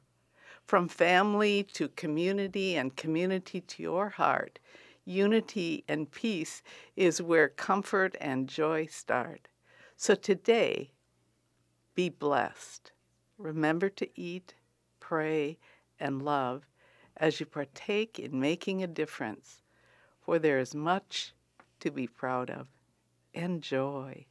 [0.69, 4.60] From family to community and community to your heart,
[5.03, 6.62] unity and peace
[6.95, 9.47] is where comfort and joy start.
[9.97, 10.91] So today,
[11.95, 12.91] be blessed.
[13.39, 14.53] Remember to eat,
[14.99, 15.58] pray,
[15.99, 16.67] and love
[17.17, 19.63] as you partake in making a difference,
[20.21, 21.34] for there is much
[21.79, 22.67] to be proud of.
[23.34, 24.27] Enjoy.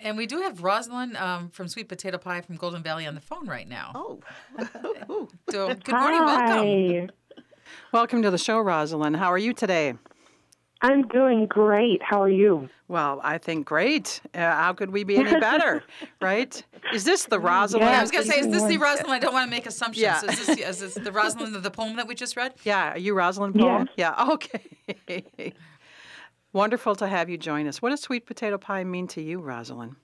[0.00, 3.20] And we do have Rosalind um, from Sweet Potato Pie from Golden Valley on the
[3.20, 3.92] phone right now.
[3.94, 4.20] Oh.
[5.50, 6.24] so, good morning.
[6.24, 7.10] Welcome.
[7.92, 9.16] Welcome to the show, Rosalind.
[9.16, 9.94] How are you today?
[10.80, 12.00] I'm doing great.
[12.02, 12.68] How are you?
[12.86, 14.20] Well, I think great.
[14.32, 15.82] Uh, how could we be any better,
[16.22, 16.62] right?
[16.94, 17.90] Is this the Rosalind?
[17.90, 19.12] Yeah, I was going to say, is this the Rosalind?
[19.12, 20.02] I don't want to make assumptions.
[20.02, 20.24] Yeah.
[20.24, 22.54] Is, this, is this the Rosalind of the poem that we just read?
[22.62, 23.86] Yeah, are you Rosalind Paul?
[23.96, 24.14] Yes.
[24.16, 25.52] Yeah, okay.
[26.52, 27.82] Wonderful to have you join us.
[27.82, 29.96] What does sweet potato pie mean to you, Rosalind?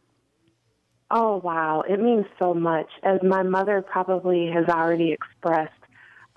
[1.10, 1.82] Oh, wow.
[1.88, 2.88] It means so much.
[3.02, 5.72] As my mother probably has already expressed,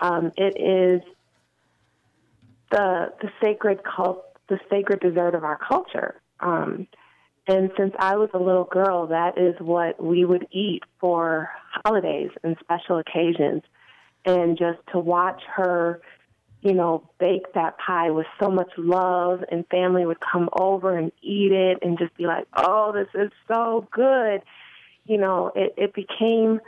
[0.00, 1.02] um, it is
[2.70, 6.20] the the sacred cult, the sacred dessert of our culture.
[6.40, 6.86] Um,
[7.48, 11.50] and since I was a little girl, that is what we would eat for
[11.84, 13.62] holidays and special occasions.
[14.26, 16.02] And just to watch her,
[16.60, 21.12] you know, bake that pie with so much love, and family would come over and
[21.22, 24.42] eat it and just be like, oh, this is so good.
[25.06, 26.60] You know, it, it became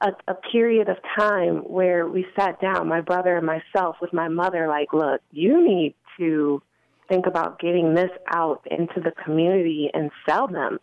[0.00, 4.28] a, a period of time where we sat down, my brother and myself, with my
[4.28, 6.62] mother, like, look, you need to
[7.08, 10.78] think about getting this out into the community and sell them.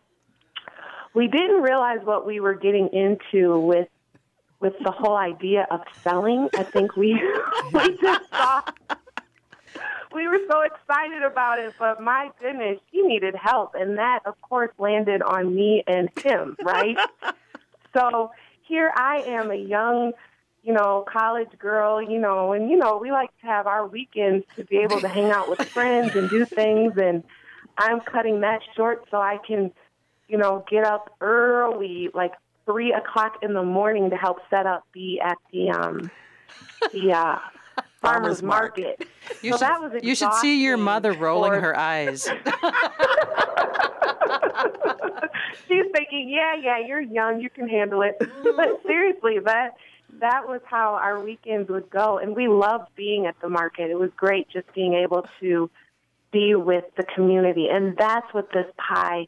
[1.13, 3.87] We didn't realize what we were getting into with
[4.59, 6.49] with the whole idea of selling.
[6.55, 7.13] I think we
[7.73, 8.77] we just thought
[10.13, 14.39] we were so excited about it, but my goodness, he needed help, and that of
[14.41, 16.97] course landed on me and him, right?
[17.93, 18.31] so
[18.61, 20.13] here I am, a young
[20.61, 24.45] you know, college girl, you know, and you know, we like to have our weekends
[24.57, 27.23] to be able to hang out with friends and do things and
[27.79, 29.71] I'm cutting that short so I can,
[30.27, 32.33] you know, get up early, like
[32.69, 36.11] three o'clock in the morning to help set up be at the um
[36.93, 37.39] the uh
[38.01, 39.07] farmers market.
[39.41, 40.07] You, so should, that was exhausting.
[40.09, 42.23] you should see your mother rolling her eyes.
[45.67, 48.15] She's thinking, yeah, yeah, you're young, you can handle it.
[48.55, 49.75] but seriously, that
[50.19, 53.89] that was how our weekends would go, and we loved being at the market.
[53.89, 55.69] It was great just being able to
[56.31, 59.27] be with the community, and that's what this pie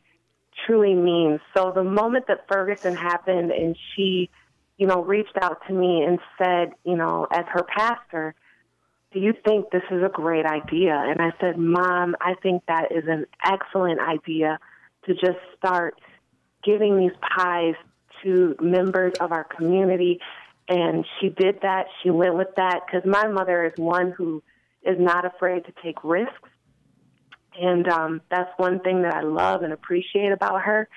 [0.65, 1.39] truly means.
[1.55, 4.29] So the moment that Ferguson happened, and she,
[4.77, 8.35] you know, reached out to me and said, you know, as her pastor,
[9.13, 10.93] do you think this is a great idea?
[10.95, 14.57] And I said, Mom, I think that is an excellent idea
[15.05, 15.99] to just start
[16.63, 17.75] giving these pies
[18.23, 20.19] to members of our community.
[20.69, 21.87] And she did that.
[22.01, 24.41] She went with that because my mother is one who
[24.83, 26.49] is not afraid to take risks.
[27.59, 30.87] And um, that's one thing that I love and appreciate about her.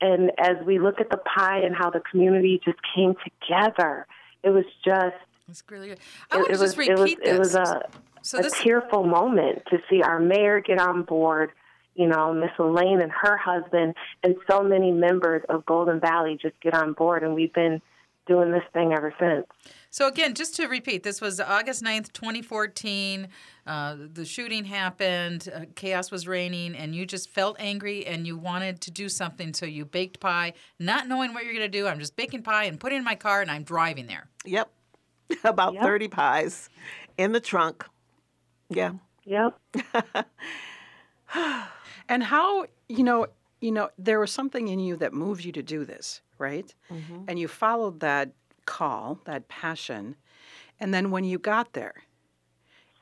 [0.00, 4.06] And as we look at the pie and how the community just came together,
[4.42, 5.16] it was just
[5.48, 5.98] It's really good.
[6.30, 7.82] I it, want to it just was, it was, repeat It was a,
[8.22, 11.50] So a tearful moment to see our mayor get on board,
[11.94, 16.58] you know, Miss Elaine and her husband, and so many members of Golden Valley just
[16.60, 17.22] get on board.
[17.22, 17.82] And we've been
[18.26, 19.46] doing this thing ever since.
[19.94, 23.28] So again, just to repeat, this was August 9th, 2014.
[23.66, 28.38] Uh, the shooting happened, uh, chaos was reigning, and you just felt angry and you
[28.38, 29.52] wanted to do something.
[29.52, 31.86] So you baked pie, not knowing what you're going to do.
[31.86, 34.30] I'm just baking pie and putting it in my car and I'm driving there.
[34.46, 34.70] Yep.
[35.44, 35.82] About Yep.
[35.82, 36.70] 30 pies
[37.18, 37.84] in the trunk.
[38.70, 38.92] Yeah.
[39.26, 39.60] Yep.
[42.08, 43.26] and how you know
[43.60, 47.24] you know there was something in you that moved you to do this right Mhm.
[47.28, 48.32] and you followed that
[48.66, 50.16] call that passion
[50.80, 51.94] and then when you got there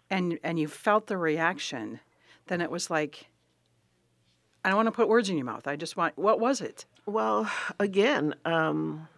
[0.08, 2.00] and and you felt the reaction
[2.46, 3.26] then it was like
[4.64, 6.84] i don't want to put words in your mouth i just want what was it
[7.06, 7.50] Well,
[7.80, 9.08] again, um,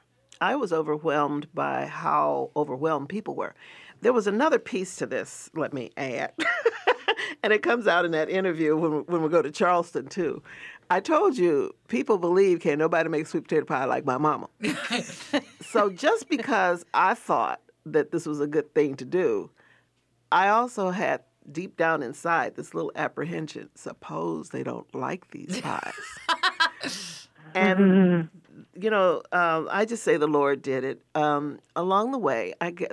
[0.41, 3.55] I was overwhelmed by how overwhelmed people were.
[4.01, 6.33] There was another piece to this, let me add.
[7.43, 10.43] and it comes out in that interview when, when we go to Charleston, too.
[10.93, 14.51] I told you, people believe can't nobody make sweet potato pie like my mama.
[15.63, 19.51] so just because I thought that this was a good thing to do,
[20.31, 23.71] I also had deep down inside this little apprehension.
[23.75, 25.95] Suppose they don't like these pies.
[27.55, 28.39] and mm-hmm.
[28.75, 31.03] You know, um, I just say the Lord did it.
[31.15, 32.93] Um, along the way, I get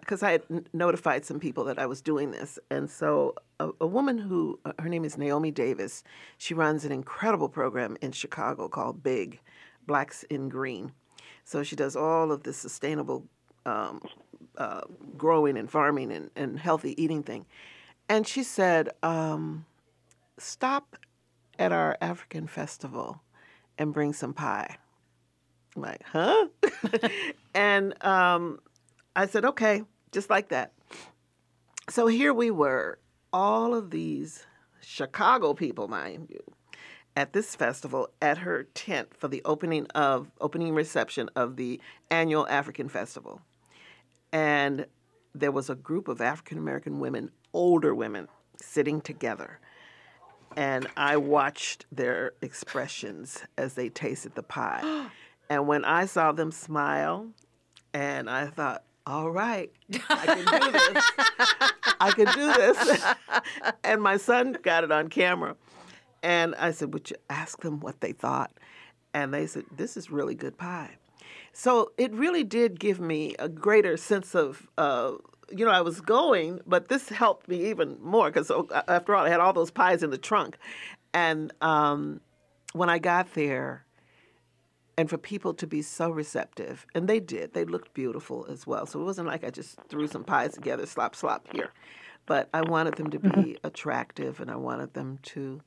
[0.00, 3.70] because I had n- notified some people that I was doing this, and so a,
[3.80, 6.04] a woman who uh, her name is Naomi Davis.
[6.38, 9.40] She runs an incredible program in Chicago called Big
[9.86, 10.92] Blacks in Green.
[11.44, 13.24] So she does all of the sustainable
[13.64, 14.02] um,
[14.58, 14.82] uh,
[15.16, 17.46] growing and farming and, and healthy eating thing.
[18.08, 19.64] And she said, um,
[20.38, 20.96] stop
[21.58, 23.22] at our African festival
[23.78, 24.76] and bring some pie.
[25.76, 26.46] I'm like, huh?
[27.54, 28.60] and um,
[29.14, 30.72] I said, okay, just like that.
[31.90, 32.98] So here we were,
[33.32, 34.46] all of these
[34.80, 36.42] Chicago people, mind you,
[37.14, 42.46] at this festival at her tent for the opening of opening reception of the annual
[42.48, 43.40] African Festival.
[44.32, 44.86] And
[45.34, 49.60] there was a group of African American women, older women, sitting together.
[50.56, 55.08] And I watched their expressions as they tasted the pie.
[55.48, 57.28] and when I saw them smile,
[57.92, 59.70] and I thought, all right,
[60.10, 61.12] I can do this.
[62.00, 63.14] I can do this.
[63.84, 65.56] and my son got it on camera.
[66.22, 68.50] And I said, Would you ask them what they thought?
[69.14, 70.96] And they said, This is really good pie.
[71.52, 75.12] So it really did give me a greater sense of, uh,
[75.50, 78.50] you know, I was going, but this helped me even more because
[78.88, 80.58] after all, I had all those pies in the trunk.
[81.14, 82.20] And um,
[82.72, 83.85] when I got there,
[84.98, 88.86] and for people to be so receptive, and they did, they looked beautiful as well.
[88.86, 91.70] So it wasn't like I just threw some pies together, slop, slop here.
[92.24, 93.66] But I wanted them to be mm-hmm.
[93.66, 95.60] attractive, and I wanted them to.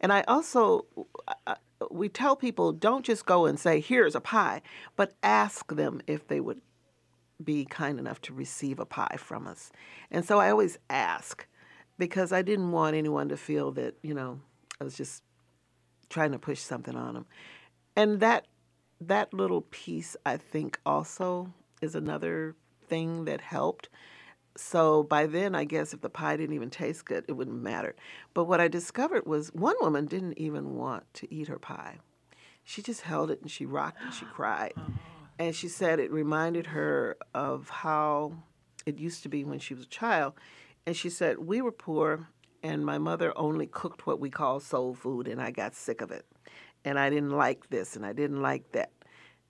[0.00, 0.86] And I also,
[1.90, 4.62] we tell people don't just go and say, here's a pie,
[4.96, 6.62] but ask them if they would
[7.42, 9.70] be kind enough to receive a pie from us.
[10.10, 11.46] And so I always ask
[11.98, 14.40] because I didn't want anyone to feel that, you know,
[14.80, 15.22] I was just
[16.08, 17.26] trying to push something on them.
[17.94, 18.46] And that
[19.00, 22.54] that little piece I think also is another
[22.88, 23.88] thing that helped.
[24.56, 27.94] So by then, I guess if the pie didn't even taste good, it wouldn't matter.
[28.32, 31.98] But what I discovered was one woman didn't even want to eat her pie.
[32.64, 34.72] She just held it and she rocked and she cried.
[34.76, 34.82] Oh.
[35.38, 38.32] And she said it reminded her of how
[38.86, 40.34] it used to be when she was a child.
[40.86, 42.28] And she said, We were poor,
[42.62, 46.10] and my mother only cooked what we call soul food, and I got sick of
[46.10, 46.24] it.
[46.86, 48.92] And I didn't like this, and I didn't like that.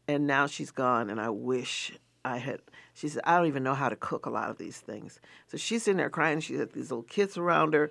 [0.09, 1.93] And now she's gone, and I wish
[2.25, 2.61] I had.
[2.95, 5.21] She said, I don't even know how to cook a lot of these things.
[5.47, 6.41] So she's sitting there crying.
[6.41, 7.91] She had these little kids around her,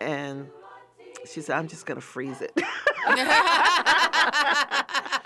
[0.00, 0.48] and
[1.26, 2.52] she said, I'm just going to freeze it.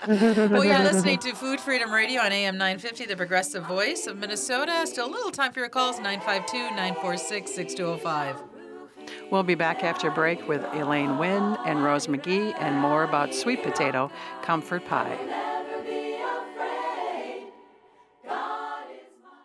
[0.07, 4.85] well, you're listening to Food Freedom Radio on AM 950, the progressive voice of Minnesota.
[4.87, 8.58] Still a little time for your calls 952 946 6205.
[9.31, 13.61] We'll be back after break with Elaine Wynn and Rose McGee and more about sweet
[13.61, 14.09] potato
[14.41, 15.48] comfort pie.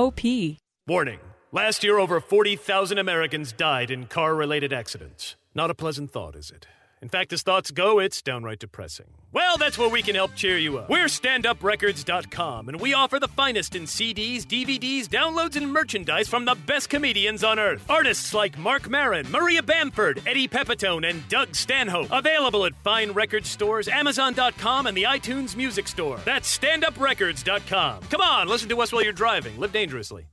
[0.00, 0.56] seward.coop.
[0.86, 1.18] Warning.
[1.52, 5.36] Last year, over 40,000 Americans died in car related accidents.
[5.54, 6.66] Not a pleasant thought, is it?
[7.02, 9.06] In fact, as thoughts go, it's downright depressing.
[9.32, 10.90] Well, that's where we can help cheer you up.
[10.90, 16.56] We're standuprecords.com, and we offer the finest in CDs, DVDs, downloads, and merchandise from the
[16.66, 17.84] best comedians on earth.
[17.88, 22.08] Artists like Marc Maron, Maria Bamford, Eddie Pepitone, and Doug Stanhope.
[22.10, 26.18] Available at fine record stores, Amazon.com, and the iTunes Music Store.
[26.26, 28.02] That's standuprecords.com.
[28.10, 29.58] Come on, listen to us while you're driving.
[29.58, 30.26] Live dangerously.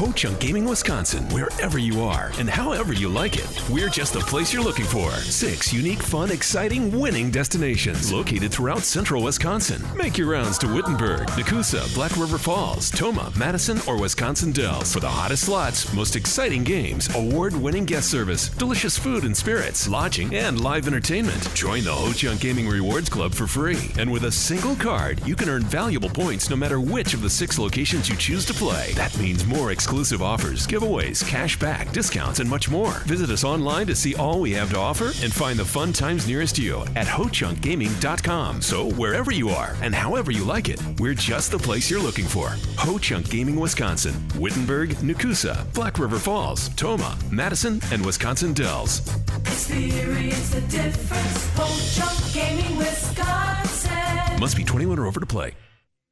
[0.00, 3.62] Ho Chunk Gaming Wisconsin, wherever you are and however you like it.
[3.68, 5.10] We're just the place you're looking for.
[5.10, 9.84] Six unique, fun, exciting, winning destinations located throughout central Wisconsin.
[9.94, 15.00] Make your rounds to Wittenberg, Nekoosa, Black River Falls, Tomah, Madison, or Wisconsin Dells for
[15.00, 20.34] the hottest slots, most exciting games, award winning guest service, delicious food and spirits, lodging,
[20.34, 21.54] and live entertainment.
[21.54, 23.90] Join the Ho Chunk Gaming Rewards Club for free.
[23.98, 27.28] And with a single card, you can earn valuable points no matter which of the
[27.28, 28.92] six locations you choose to play.
[28.94, 32.92] That means more exclusive exclusive offers, giveaways, cash back, discounts, and much more.
[33.08, 36.28] Visit us online to see all we have to offer and find the fun times
[36.28, 38.62] nearest you at HoChunkGaming.com.
[38.62, 42.24] So wherever you are and however you like it, we're just the place you're looking
[42.24, 42.50] for.
[42.78, 49.02] Ho Chunk Gaming Wisconsin, Wittenberg, Nekoosa, Black River Falls, Tomah, Madison, and Wisconsin Dells.
[49.40, 51.50] Experience the difference.
[51.56, 51.66] Ho
[51.98, 54.38] Chunk Gaming Wisconsin.
[54.40, 55.52] Must be 21 or over to play.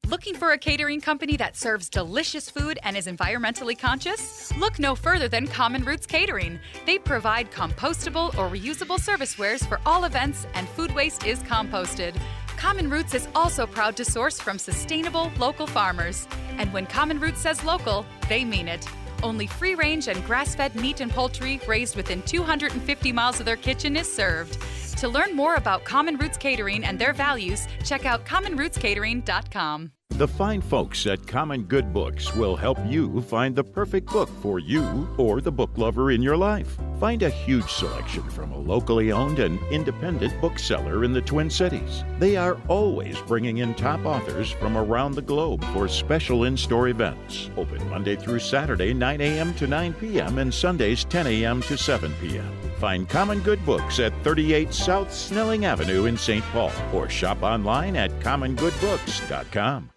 [0.09, 4.57] Looking for a catering company that serves delicious food and is environmentally conscious?
[4.57, 6.59] Look no further than Common Roots Catering.
[6.87, 12.19] They provide compostable or reusable servicewares for all events, and food waste is composted.
[12.57, 16.27] Common Roots is also proud to source from sustainable local farmers.
[16.57, 18.89] And when Common Roots says local, they mean it.
[19.23, 23.57] Only free range and grass fed meat and poultry raised within 250 miles of their
[23.57, 24.57] kitchen is served.
[25.01, 29.93] To learn more about Common Roots Catering and their values, check out commonrootscatering.com.
[30.19, 34.59] The fine folks at Common Good Books will help you find the perfect book for
[34.59, 36.77] you or the book lover in your life.
[36.99, 42.03] Find a huge selection from a locally owned and independent bookseller in the Twin Cities.
[42.19, 46.89] They are always bringing in top authors from around the globe for special in store
[46.89, 47.49] events.
[47.57, 49.55] Open Monday through Saturday, 9 a.m.
[49.55, 51.63] to 9 p.m., and Sundays, 10 a.m.
[51.63, 52.53] to 7 p.m.
[52.81, 56.45] Find Common Good Books at 38 South Snelling Avenue in St.
[56.47, 59.91] Paul or shop online at commongoodbooks.com.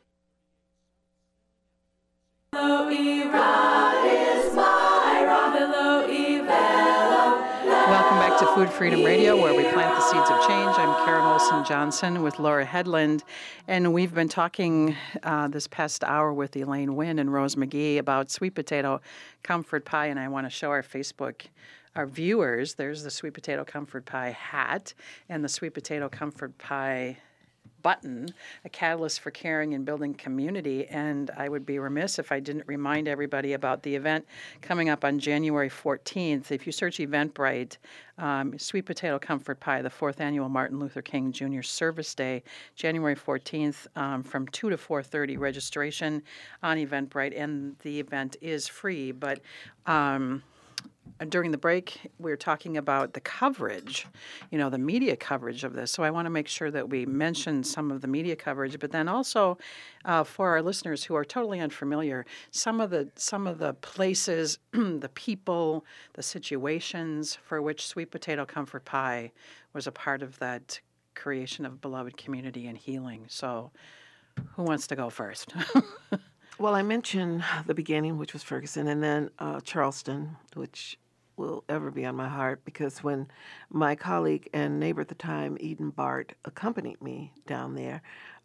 [7.91, 10.75] Welcome back to Food Freedom Radio, where we plant the seeds of change.
[10.77, 13.21] I'm Karen Olson Johnson with Laura Hedlund,
[13.67, 18.29] and we've been talking uh, this past hour with Elaine Wynn and Rose McGee about
[18.29, 18.99] sweet potato
[19.43, 21.43] comfort pie, and I want to show our Facebook.
[21.95, 24.93] Our viewers, there's the sweet potato comfort pie hat
[25.29, 27.17] and the sweet potato comfort pie
[27.81, 28.29] button,
[28.65, 30.87] a catalyst for caring and building community.
[30.87, 34.25] And I would be remiss if I didn't remind everybody about the event
[34.61, 36.51] coming up on January 14th.
[36.51, 37.77] If you search Eventbrite,
[38.17, 41.61] um, Sweet Potato Comfort Pie, the fourth annual Martin Luther King Jr.
[41.61, 42.43] Service Day,
[42.75, 45.37] January 14th, um, from 2 to 4:30.
[45.37, 46.21] Registration
[46.61, 49.11] on Eventbrite, and the event is free.
[49.11, 49.41] But
[49.85, 50.43] um,
[51.29, 54.07] during the break, we were talking about the coverage,
[54.49, 55.91] you know, the media coverage of this.
[55.91, 58.91] So I want to make sure that we mention some of the media coverage, but
[58.91, 59.57] then also
[60.05, 64.59] uh, for our listeners who are totally unfamiliar, some of the some of the places,
[64.71, 69.31] the people, the situations for which Sweet Potato Comfort Pie
[69.73, 70.79] was a part of that
[71.13, 73.25] creation of beloved community and healing.
[73.27, 73.71] So,
[74.55, 75.53] who wants to go first?
[76.59, 80.99] Well, I mentioned the beginning, which was Ferguson, and then uh, Charleston, which
[81.37, 83.27] will ever be on my heart because when
[83.69, 88.01] my colleague and neighbor at the time, Eden Bart, accompanied me down there,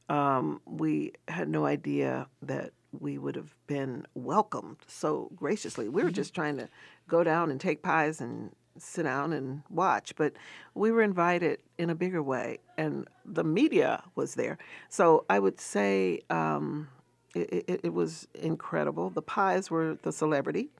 [0.08, 5.88] um, we had no idea that we would have been welcomed so graciously.
[5.88, 6.68] We were just trying to
[7.08, 10.32] go down and take pies and sit down and watch, but
[10.74, 14.58] we were invited in a bigger way, and the media was there.
[14.88, 16.88] So I would say um,
[17.36, 19.10] it, it, it was incredible.
[19.10, 20.70] The pies were the celebrity,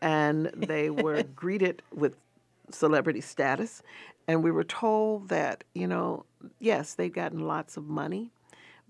[0.00, 2.14] and they were greeted with
[2.70, 3.82] celebrity status.
[4.26, 6.26] And we were told that, you know,
[6.58, 8.30] yes, they've gotten lots of money,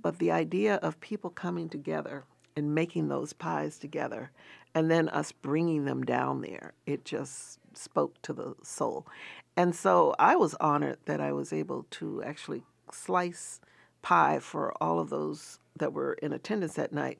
[0.01, 2.25] but the idea of people coming together
[2.57, 4.31] and making those pies together
[4.75, 9.07] and then us bringing them down there, it just spoke to the soul.
[9.57, 13.61] And so I was honored that I was able to actually slice
[14.03, 17.19] pie for all of those that were in attendance that night.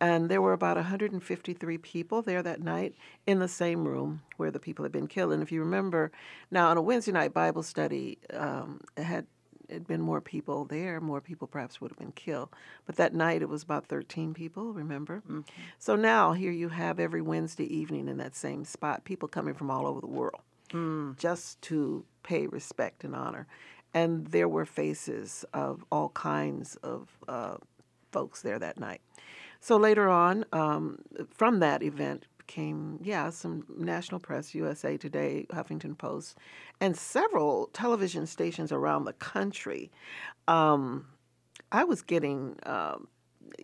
[0.00, 2.94] And there were about 153 people there that night
[3.26, 5.32] in the same room where the people had been killed.
[5.32, 6.12] And if you remember,
[6.50, 9.26] now on a Wednesday night Bible study, um, it had
[9.70, 12.50] had been more people there, more people perhaps would have been killed.
[12.84, 15.22] But that night it was about 13 people, remember?
[15.24, 15.40] Mm-hmm.
[15.78, 19.70] So now here you have every Wednesday evening in that same spot, people coming from
[19.70, 20.40] all over the world
[20.70, 21.18] mm.
[21.18, 23.46] just to pay respect and honor.
[23.94, 27.56] And there were faces of all kinds of uh,
[28.12, 29.00] folks there that night.
[29.60, 30.98] So later on, um,
[31.30, 36.38] from that event came, yeah, some national press, USA Today, Huffington Post,
[36.80, 39.90] and several television stations around the country.
[40.46, 41.06] Um,
[41.72, 42.96] I was getting uh,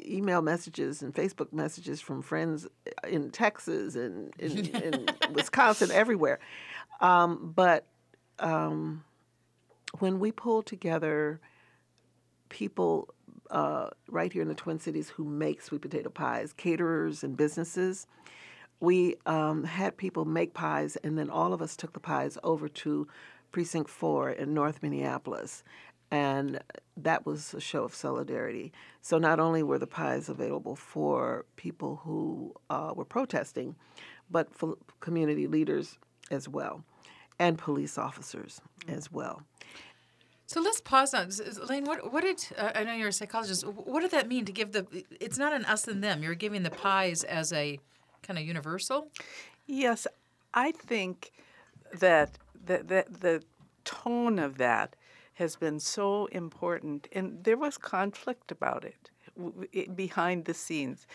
[0.05, 2.67] email messages and Facebook messages from friends
[3.09, 6.41] in Texas and in, in Wisconsin, everywhere.
[7.01, 7.87] Um, but
[8.39, 9.05] um,
[9.99, 11.41] when we pulled together
[12.49, 13.09] people
[13.53, 18.07] uh, right here in the Twin Cities who make sweet potato pies, caterers and businesses.
[18.81, 22.69] We um, had people make pies, and then all of us took the pies over
[22.69, 23.07] to
[23.53, 25.63] Precinct 4 in North Minneapolis.
[26.11, 26.61] And
[26.97, 28.73] that was a show of solidarity.
[29.01, 33.77] So not only were the pies available for people who uh, were protesting,
[34.31, 35.99] but for community leaders
[36.31, 36.85] as well,
[37.39, 39.43] and police officers as well.
[40.47, 41.31] So let's pause on
[41.63, 41.85] Elaine.
[41.85, 43.67] What, what did uh, I know you're a psychologist?
[43.67, 44.87] What did that mean to give the?
[45.21, 46.23] It's not an us and them.
[46.23, 47.79] You're giving the pies as a
[48.23, 49.09] kind of universal.
[49.67, 50.07] Yes,
[50.53, 51.33] I think
[51.99, 53.43] that the, the the
[53.85, 54.97] tone of that
[55.35, 59.11] has been so important, and there was conflict about it,
[59.73, 61.07] it behind the scenes.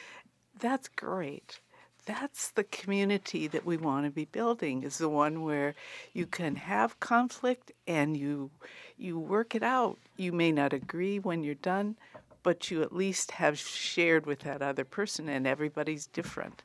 [0.60, 1.60] That's great
[2.08, 5.76] that's the community that we want to be building is the one where
[6.14, 8.50] you can have conflict and you
[8.98, 11.96] you work it out you may not agree when you're done
[12.44, 16.64] but you at least have shared with that other person and everybody's different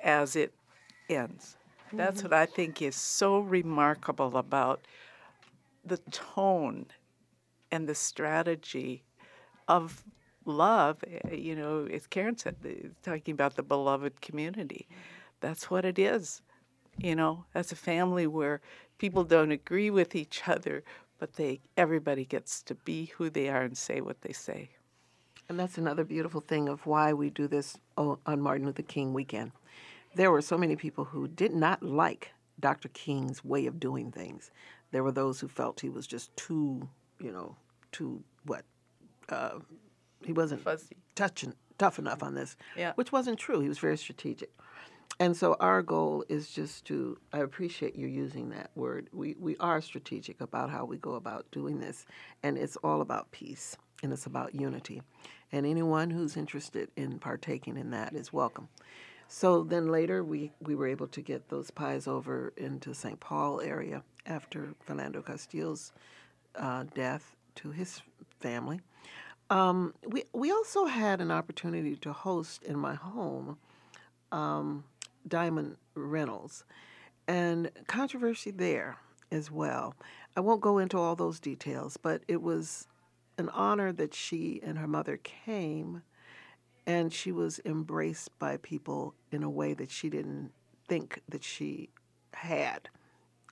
[0.00, 0.52] as it
[1.08, 1.56] ends
[1.86, 1.96] mm-hmm.
[1.96, 4.80] that's what i think is so remarkable about
[5.84, 6.86] the tone
[7.70, 9.04] and the strategy
[9.68, 10.02] of
[10.44, 12.56] love, eh, you know, as Karen said,
[13.02, 14.88] talking about the beloved community.
[15.40, 16.42] That's what it is.
[16.98, 18.60] You know, that's a family where
[18.98, 20.84] people don't agree with each other,
[21.18, 24.70] but they everybody gets to be who they are and say what they say.
[25.48, 29.52] And that's another beautiful thing of why we do this on Martin Luther King weekend.
[30.14, 32.88] There were so many people who did not like Dr.
[32.88, 34.50] King's way of doing things.
[34.92, 36.88] There were those who felt he was just too,
[37.18, 37.56] you know,
[37.90, 38.64] too what?
[39.28, 39.58] Uh,
[40.24, 40.96] he wasn't Fuzzy.
[41.14, 42.92] touching tough enough on this, Yeah.
[42.94, 43.60] which wasn't true.
[43.60, 44.50] He was very strategic.
[45.20, 49.08] And so our goal is just to, I appreciate you using that word.
[49.12, 52.06] We, we are strategic about how we go about doing this,
[52.42, 55.02] and it's all about peace and it's about unity.
[55.52, 58.68] And anyone who's interested in partaking in that is welcome.
[59.28, 63.20] So then later we, we were able to get those pies over into St.
[63.20, 65.92] Paul area after Philando Castile's
[66.56, 68.02] uh, death to his
[68.40, 68.80] family.
[69.52, 73.58] Um, we we also had an opportunity to host in my home
[74.32, 74.84] um,
[75.28, 76.64] Diamond Reynolds,
[77.28, 78.96] and controversy there
[79.30, 79.94] as well.
[80.38, 82.86] I won't go into all those details, but it was
[83.36, 86.00] an honor that she and her mother came,
[86.86, 90.52] and she was embraced by people in a way that she didn't
[90.88, 91.90] think that she
[92.32, 92.88] had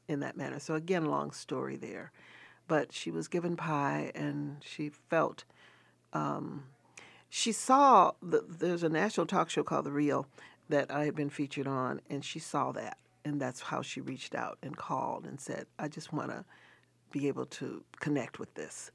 [0.08, 0.60] in that manner.
[0.60, 2.10] So again, long story there,
[2.68, 5.44] but she was given pie, and she felt
[6.12, 6.64] um,
[7.28, 10.26] she saw the, there's a national talk show called The Real
[10.68, 14.34] that I had been featured on, and she saw that, and that's how she reached
[14.34, 16.44] out and called and said, "I just want to
[17.12, 18.90] be able to connect with this,"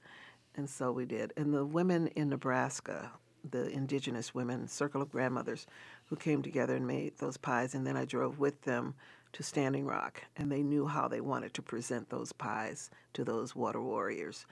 [0.55, 1.33] and so we did.
[1.37, 3.11] And the women in Nebraska,
[3.49, 5.65] the indigenous women, Circle of Grandmothers,
[6.05, 8.95] who came together and made those pies, and then I drove with them
[9.33, 13.55] to Standing Rock, and they knew how they wanted to present those pies to those
[13.55, 14.45] water warriors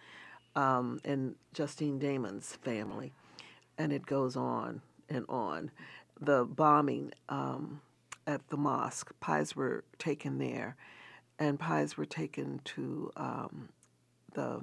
[0.55, 3.11] um, and Justine Damond's family,
[3.77, 5.71] and it goes on and on.
[6.19, 7.81] The bombing um,
[8.27, 10.75] at the mosque, pies were taken there,
[11.39, 13.69] and pies were taken to um,
[14.33, 14.61] the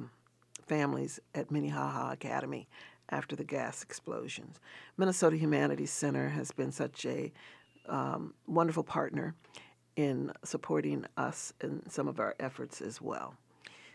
[0.66, 2.68] families at Minnehaha Academy
[3.10, 4.60] after the gas explosions.
[4.96, 7.32] Minnesota Humanities Center has been such a
[7.88, 9.34] um, wonderful partner
[9.96, 13.34] in supporting us in some of our efforts as well.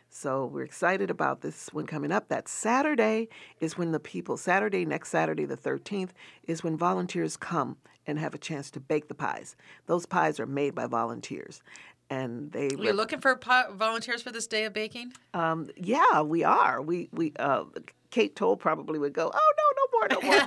[0.09, 2.29] So we're excited about this one coming up.
[2.29, 3.27] That Saturday
[3.59, 6.11] is when the people, Saturday, next Saturday, the 13th,
[6.47, 7.77] is when volunteers come
[8.07, 9.55] and have a chance to bake the pies.
[9.87, 11.61] Those pies are made by volunteers.
[12.09, 15.11] And they Are you looking for po- volunteers for this day of baking?
[15.33, 16.79] um, yeah, we are.
[16.81, 17.63] We we uh,
[18.11, 20.45] Kate Toll probably would go, oh no, no more, no more.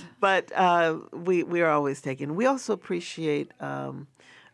[0.20, 2.36] but uh, we we are always taking.
[2.36, 4.06] We also appreciate um,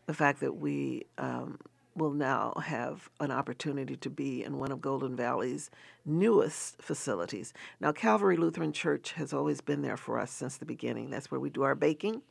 [0.06, 1.58] the fact that we um,
[1.96, 5.70] will now have an opportunity to be in one of Golden Valley's
[6.04, 7.52] newest facilities.
[7.80, 11.10] Now, Calvary Lutheran Church has always been there for us since the beginning.
[11.10, 12.22] That's where we do our baking.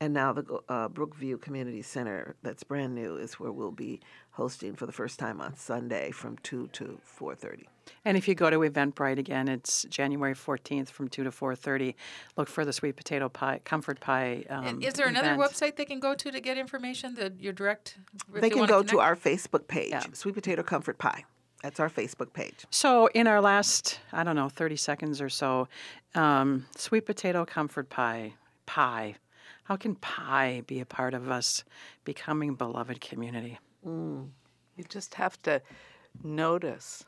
[0.00, 4.00] And now the uh, Brookview Community Center, that's brand new, is where we'll be
[4.32, 7.64] hosting for the first time on Sunday from 2 to 4.30.
[8.04, 11.94] And if you go to Eventbrite again, it's January 14th from 2 to 4:30.
[12.36, 14.44] Look for the sweet potato pie, comfort pie.
[14.48, 15.52] Um, And is there another event.
[15.52, 17.14] website they can go to to get information?
[17.14, 17.98] The your direct.
[18.34, 21.24] if They can wanna go to our Facebook page, Sweet Potato Comfort Pie.
[21.62, 22.66] That's our Facebook page.
[22.70, 25.68] So, in our last, I don't know, 30 seconds or so,
[26.14, 28.34] um, sweet potato comfort pie,
[28.66, 29.16] pie.
[29.64, 31.64] How can pie be a part of us
[32.04, 33.58] becoming beloved community?
[33.84, 35.62] You just have to
[36.22, 37.04] notice.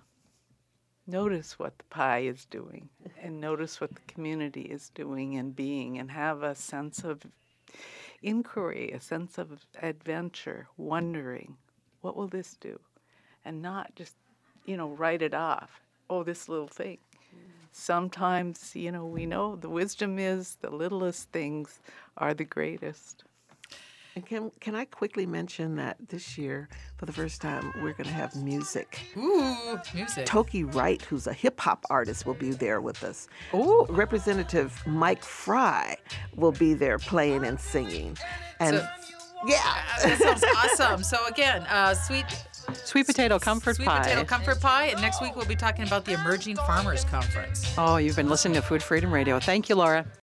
[1.10, 2.90] Notice what the pie is doing
[3.22, 7.22] and notice what the community is doing and being and have a sense of
[8.22, 11.56] inquiry, a sense of adventure, wondering,
[12.02, 12.78] what will this do?
[13.42, 14.16] And not just,
[14.66, 15.80] you know, write it off.
[16.10, 16.98] Oh, this little thing.
[17.34, 17.38] Mm.
[17.72, 21.80] Sometimes, you know, we know the wisdom is the littlest things
[22.18, 23.24] are the greatest.
[24.18, 28.08] And can, can I quickly mention that this year, for the first time, we're going
[28.08, 28.98] to have music.
[29.16, 30.26] Ooh, music.
[30.26, 33.28] Toki Wright, who's a hip hop artist, will be there with us.
[33.54, 33.86] Ooh.
[33.88, 35.96] Representative Mike Fry
[36.34, 38.18] will be there playing and singing.
[38.58, 38.88] And So-
[39.46, 41.04] yeah, that sounds awesome.
[41.04, 42.26] So again, uh, sweet
[42.74, 44.02] Sweet potato comfort sweet pie.
[44.02, 47.72] Sweet potato comfort pie, and next week we'll be talking about the Emerging Farmers Conference.
[47.78, 49.38] Oh, you've been listening to Food Freedom Radio.
[49.38, 50.04] Thank you, Laura.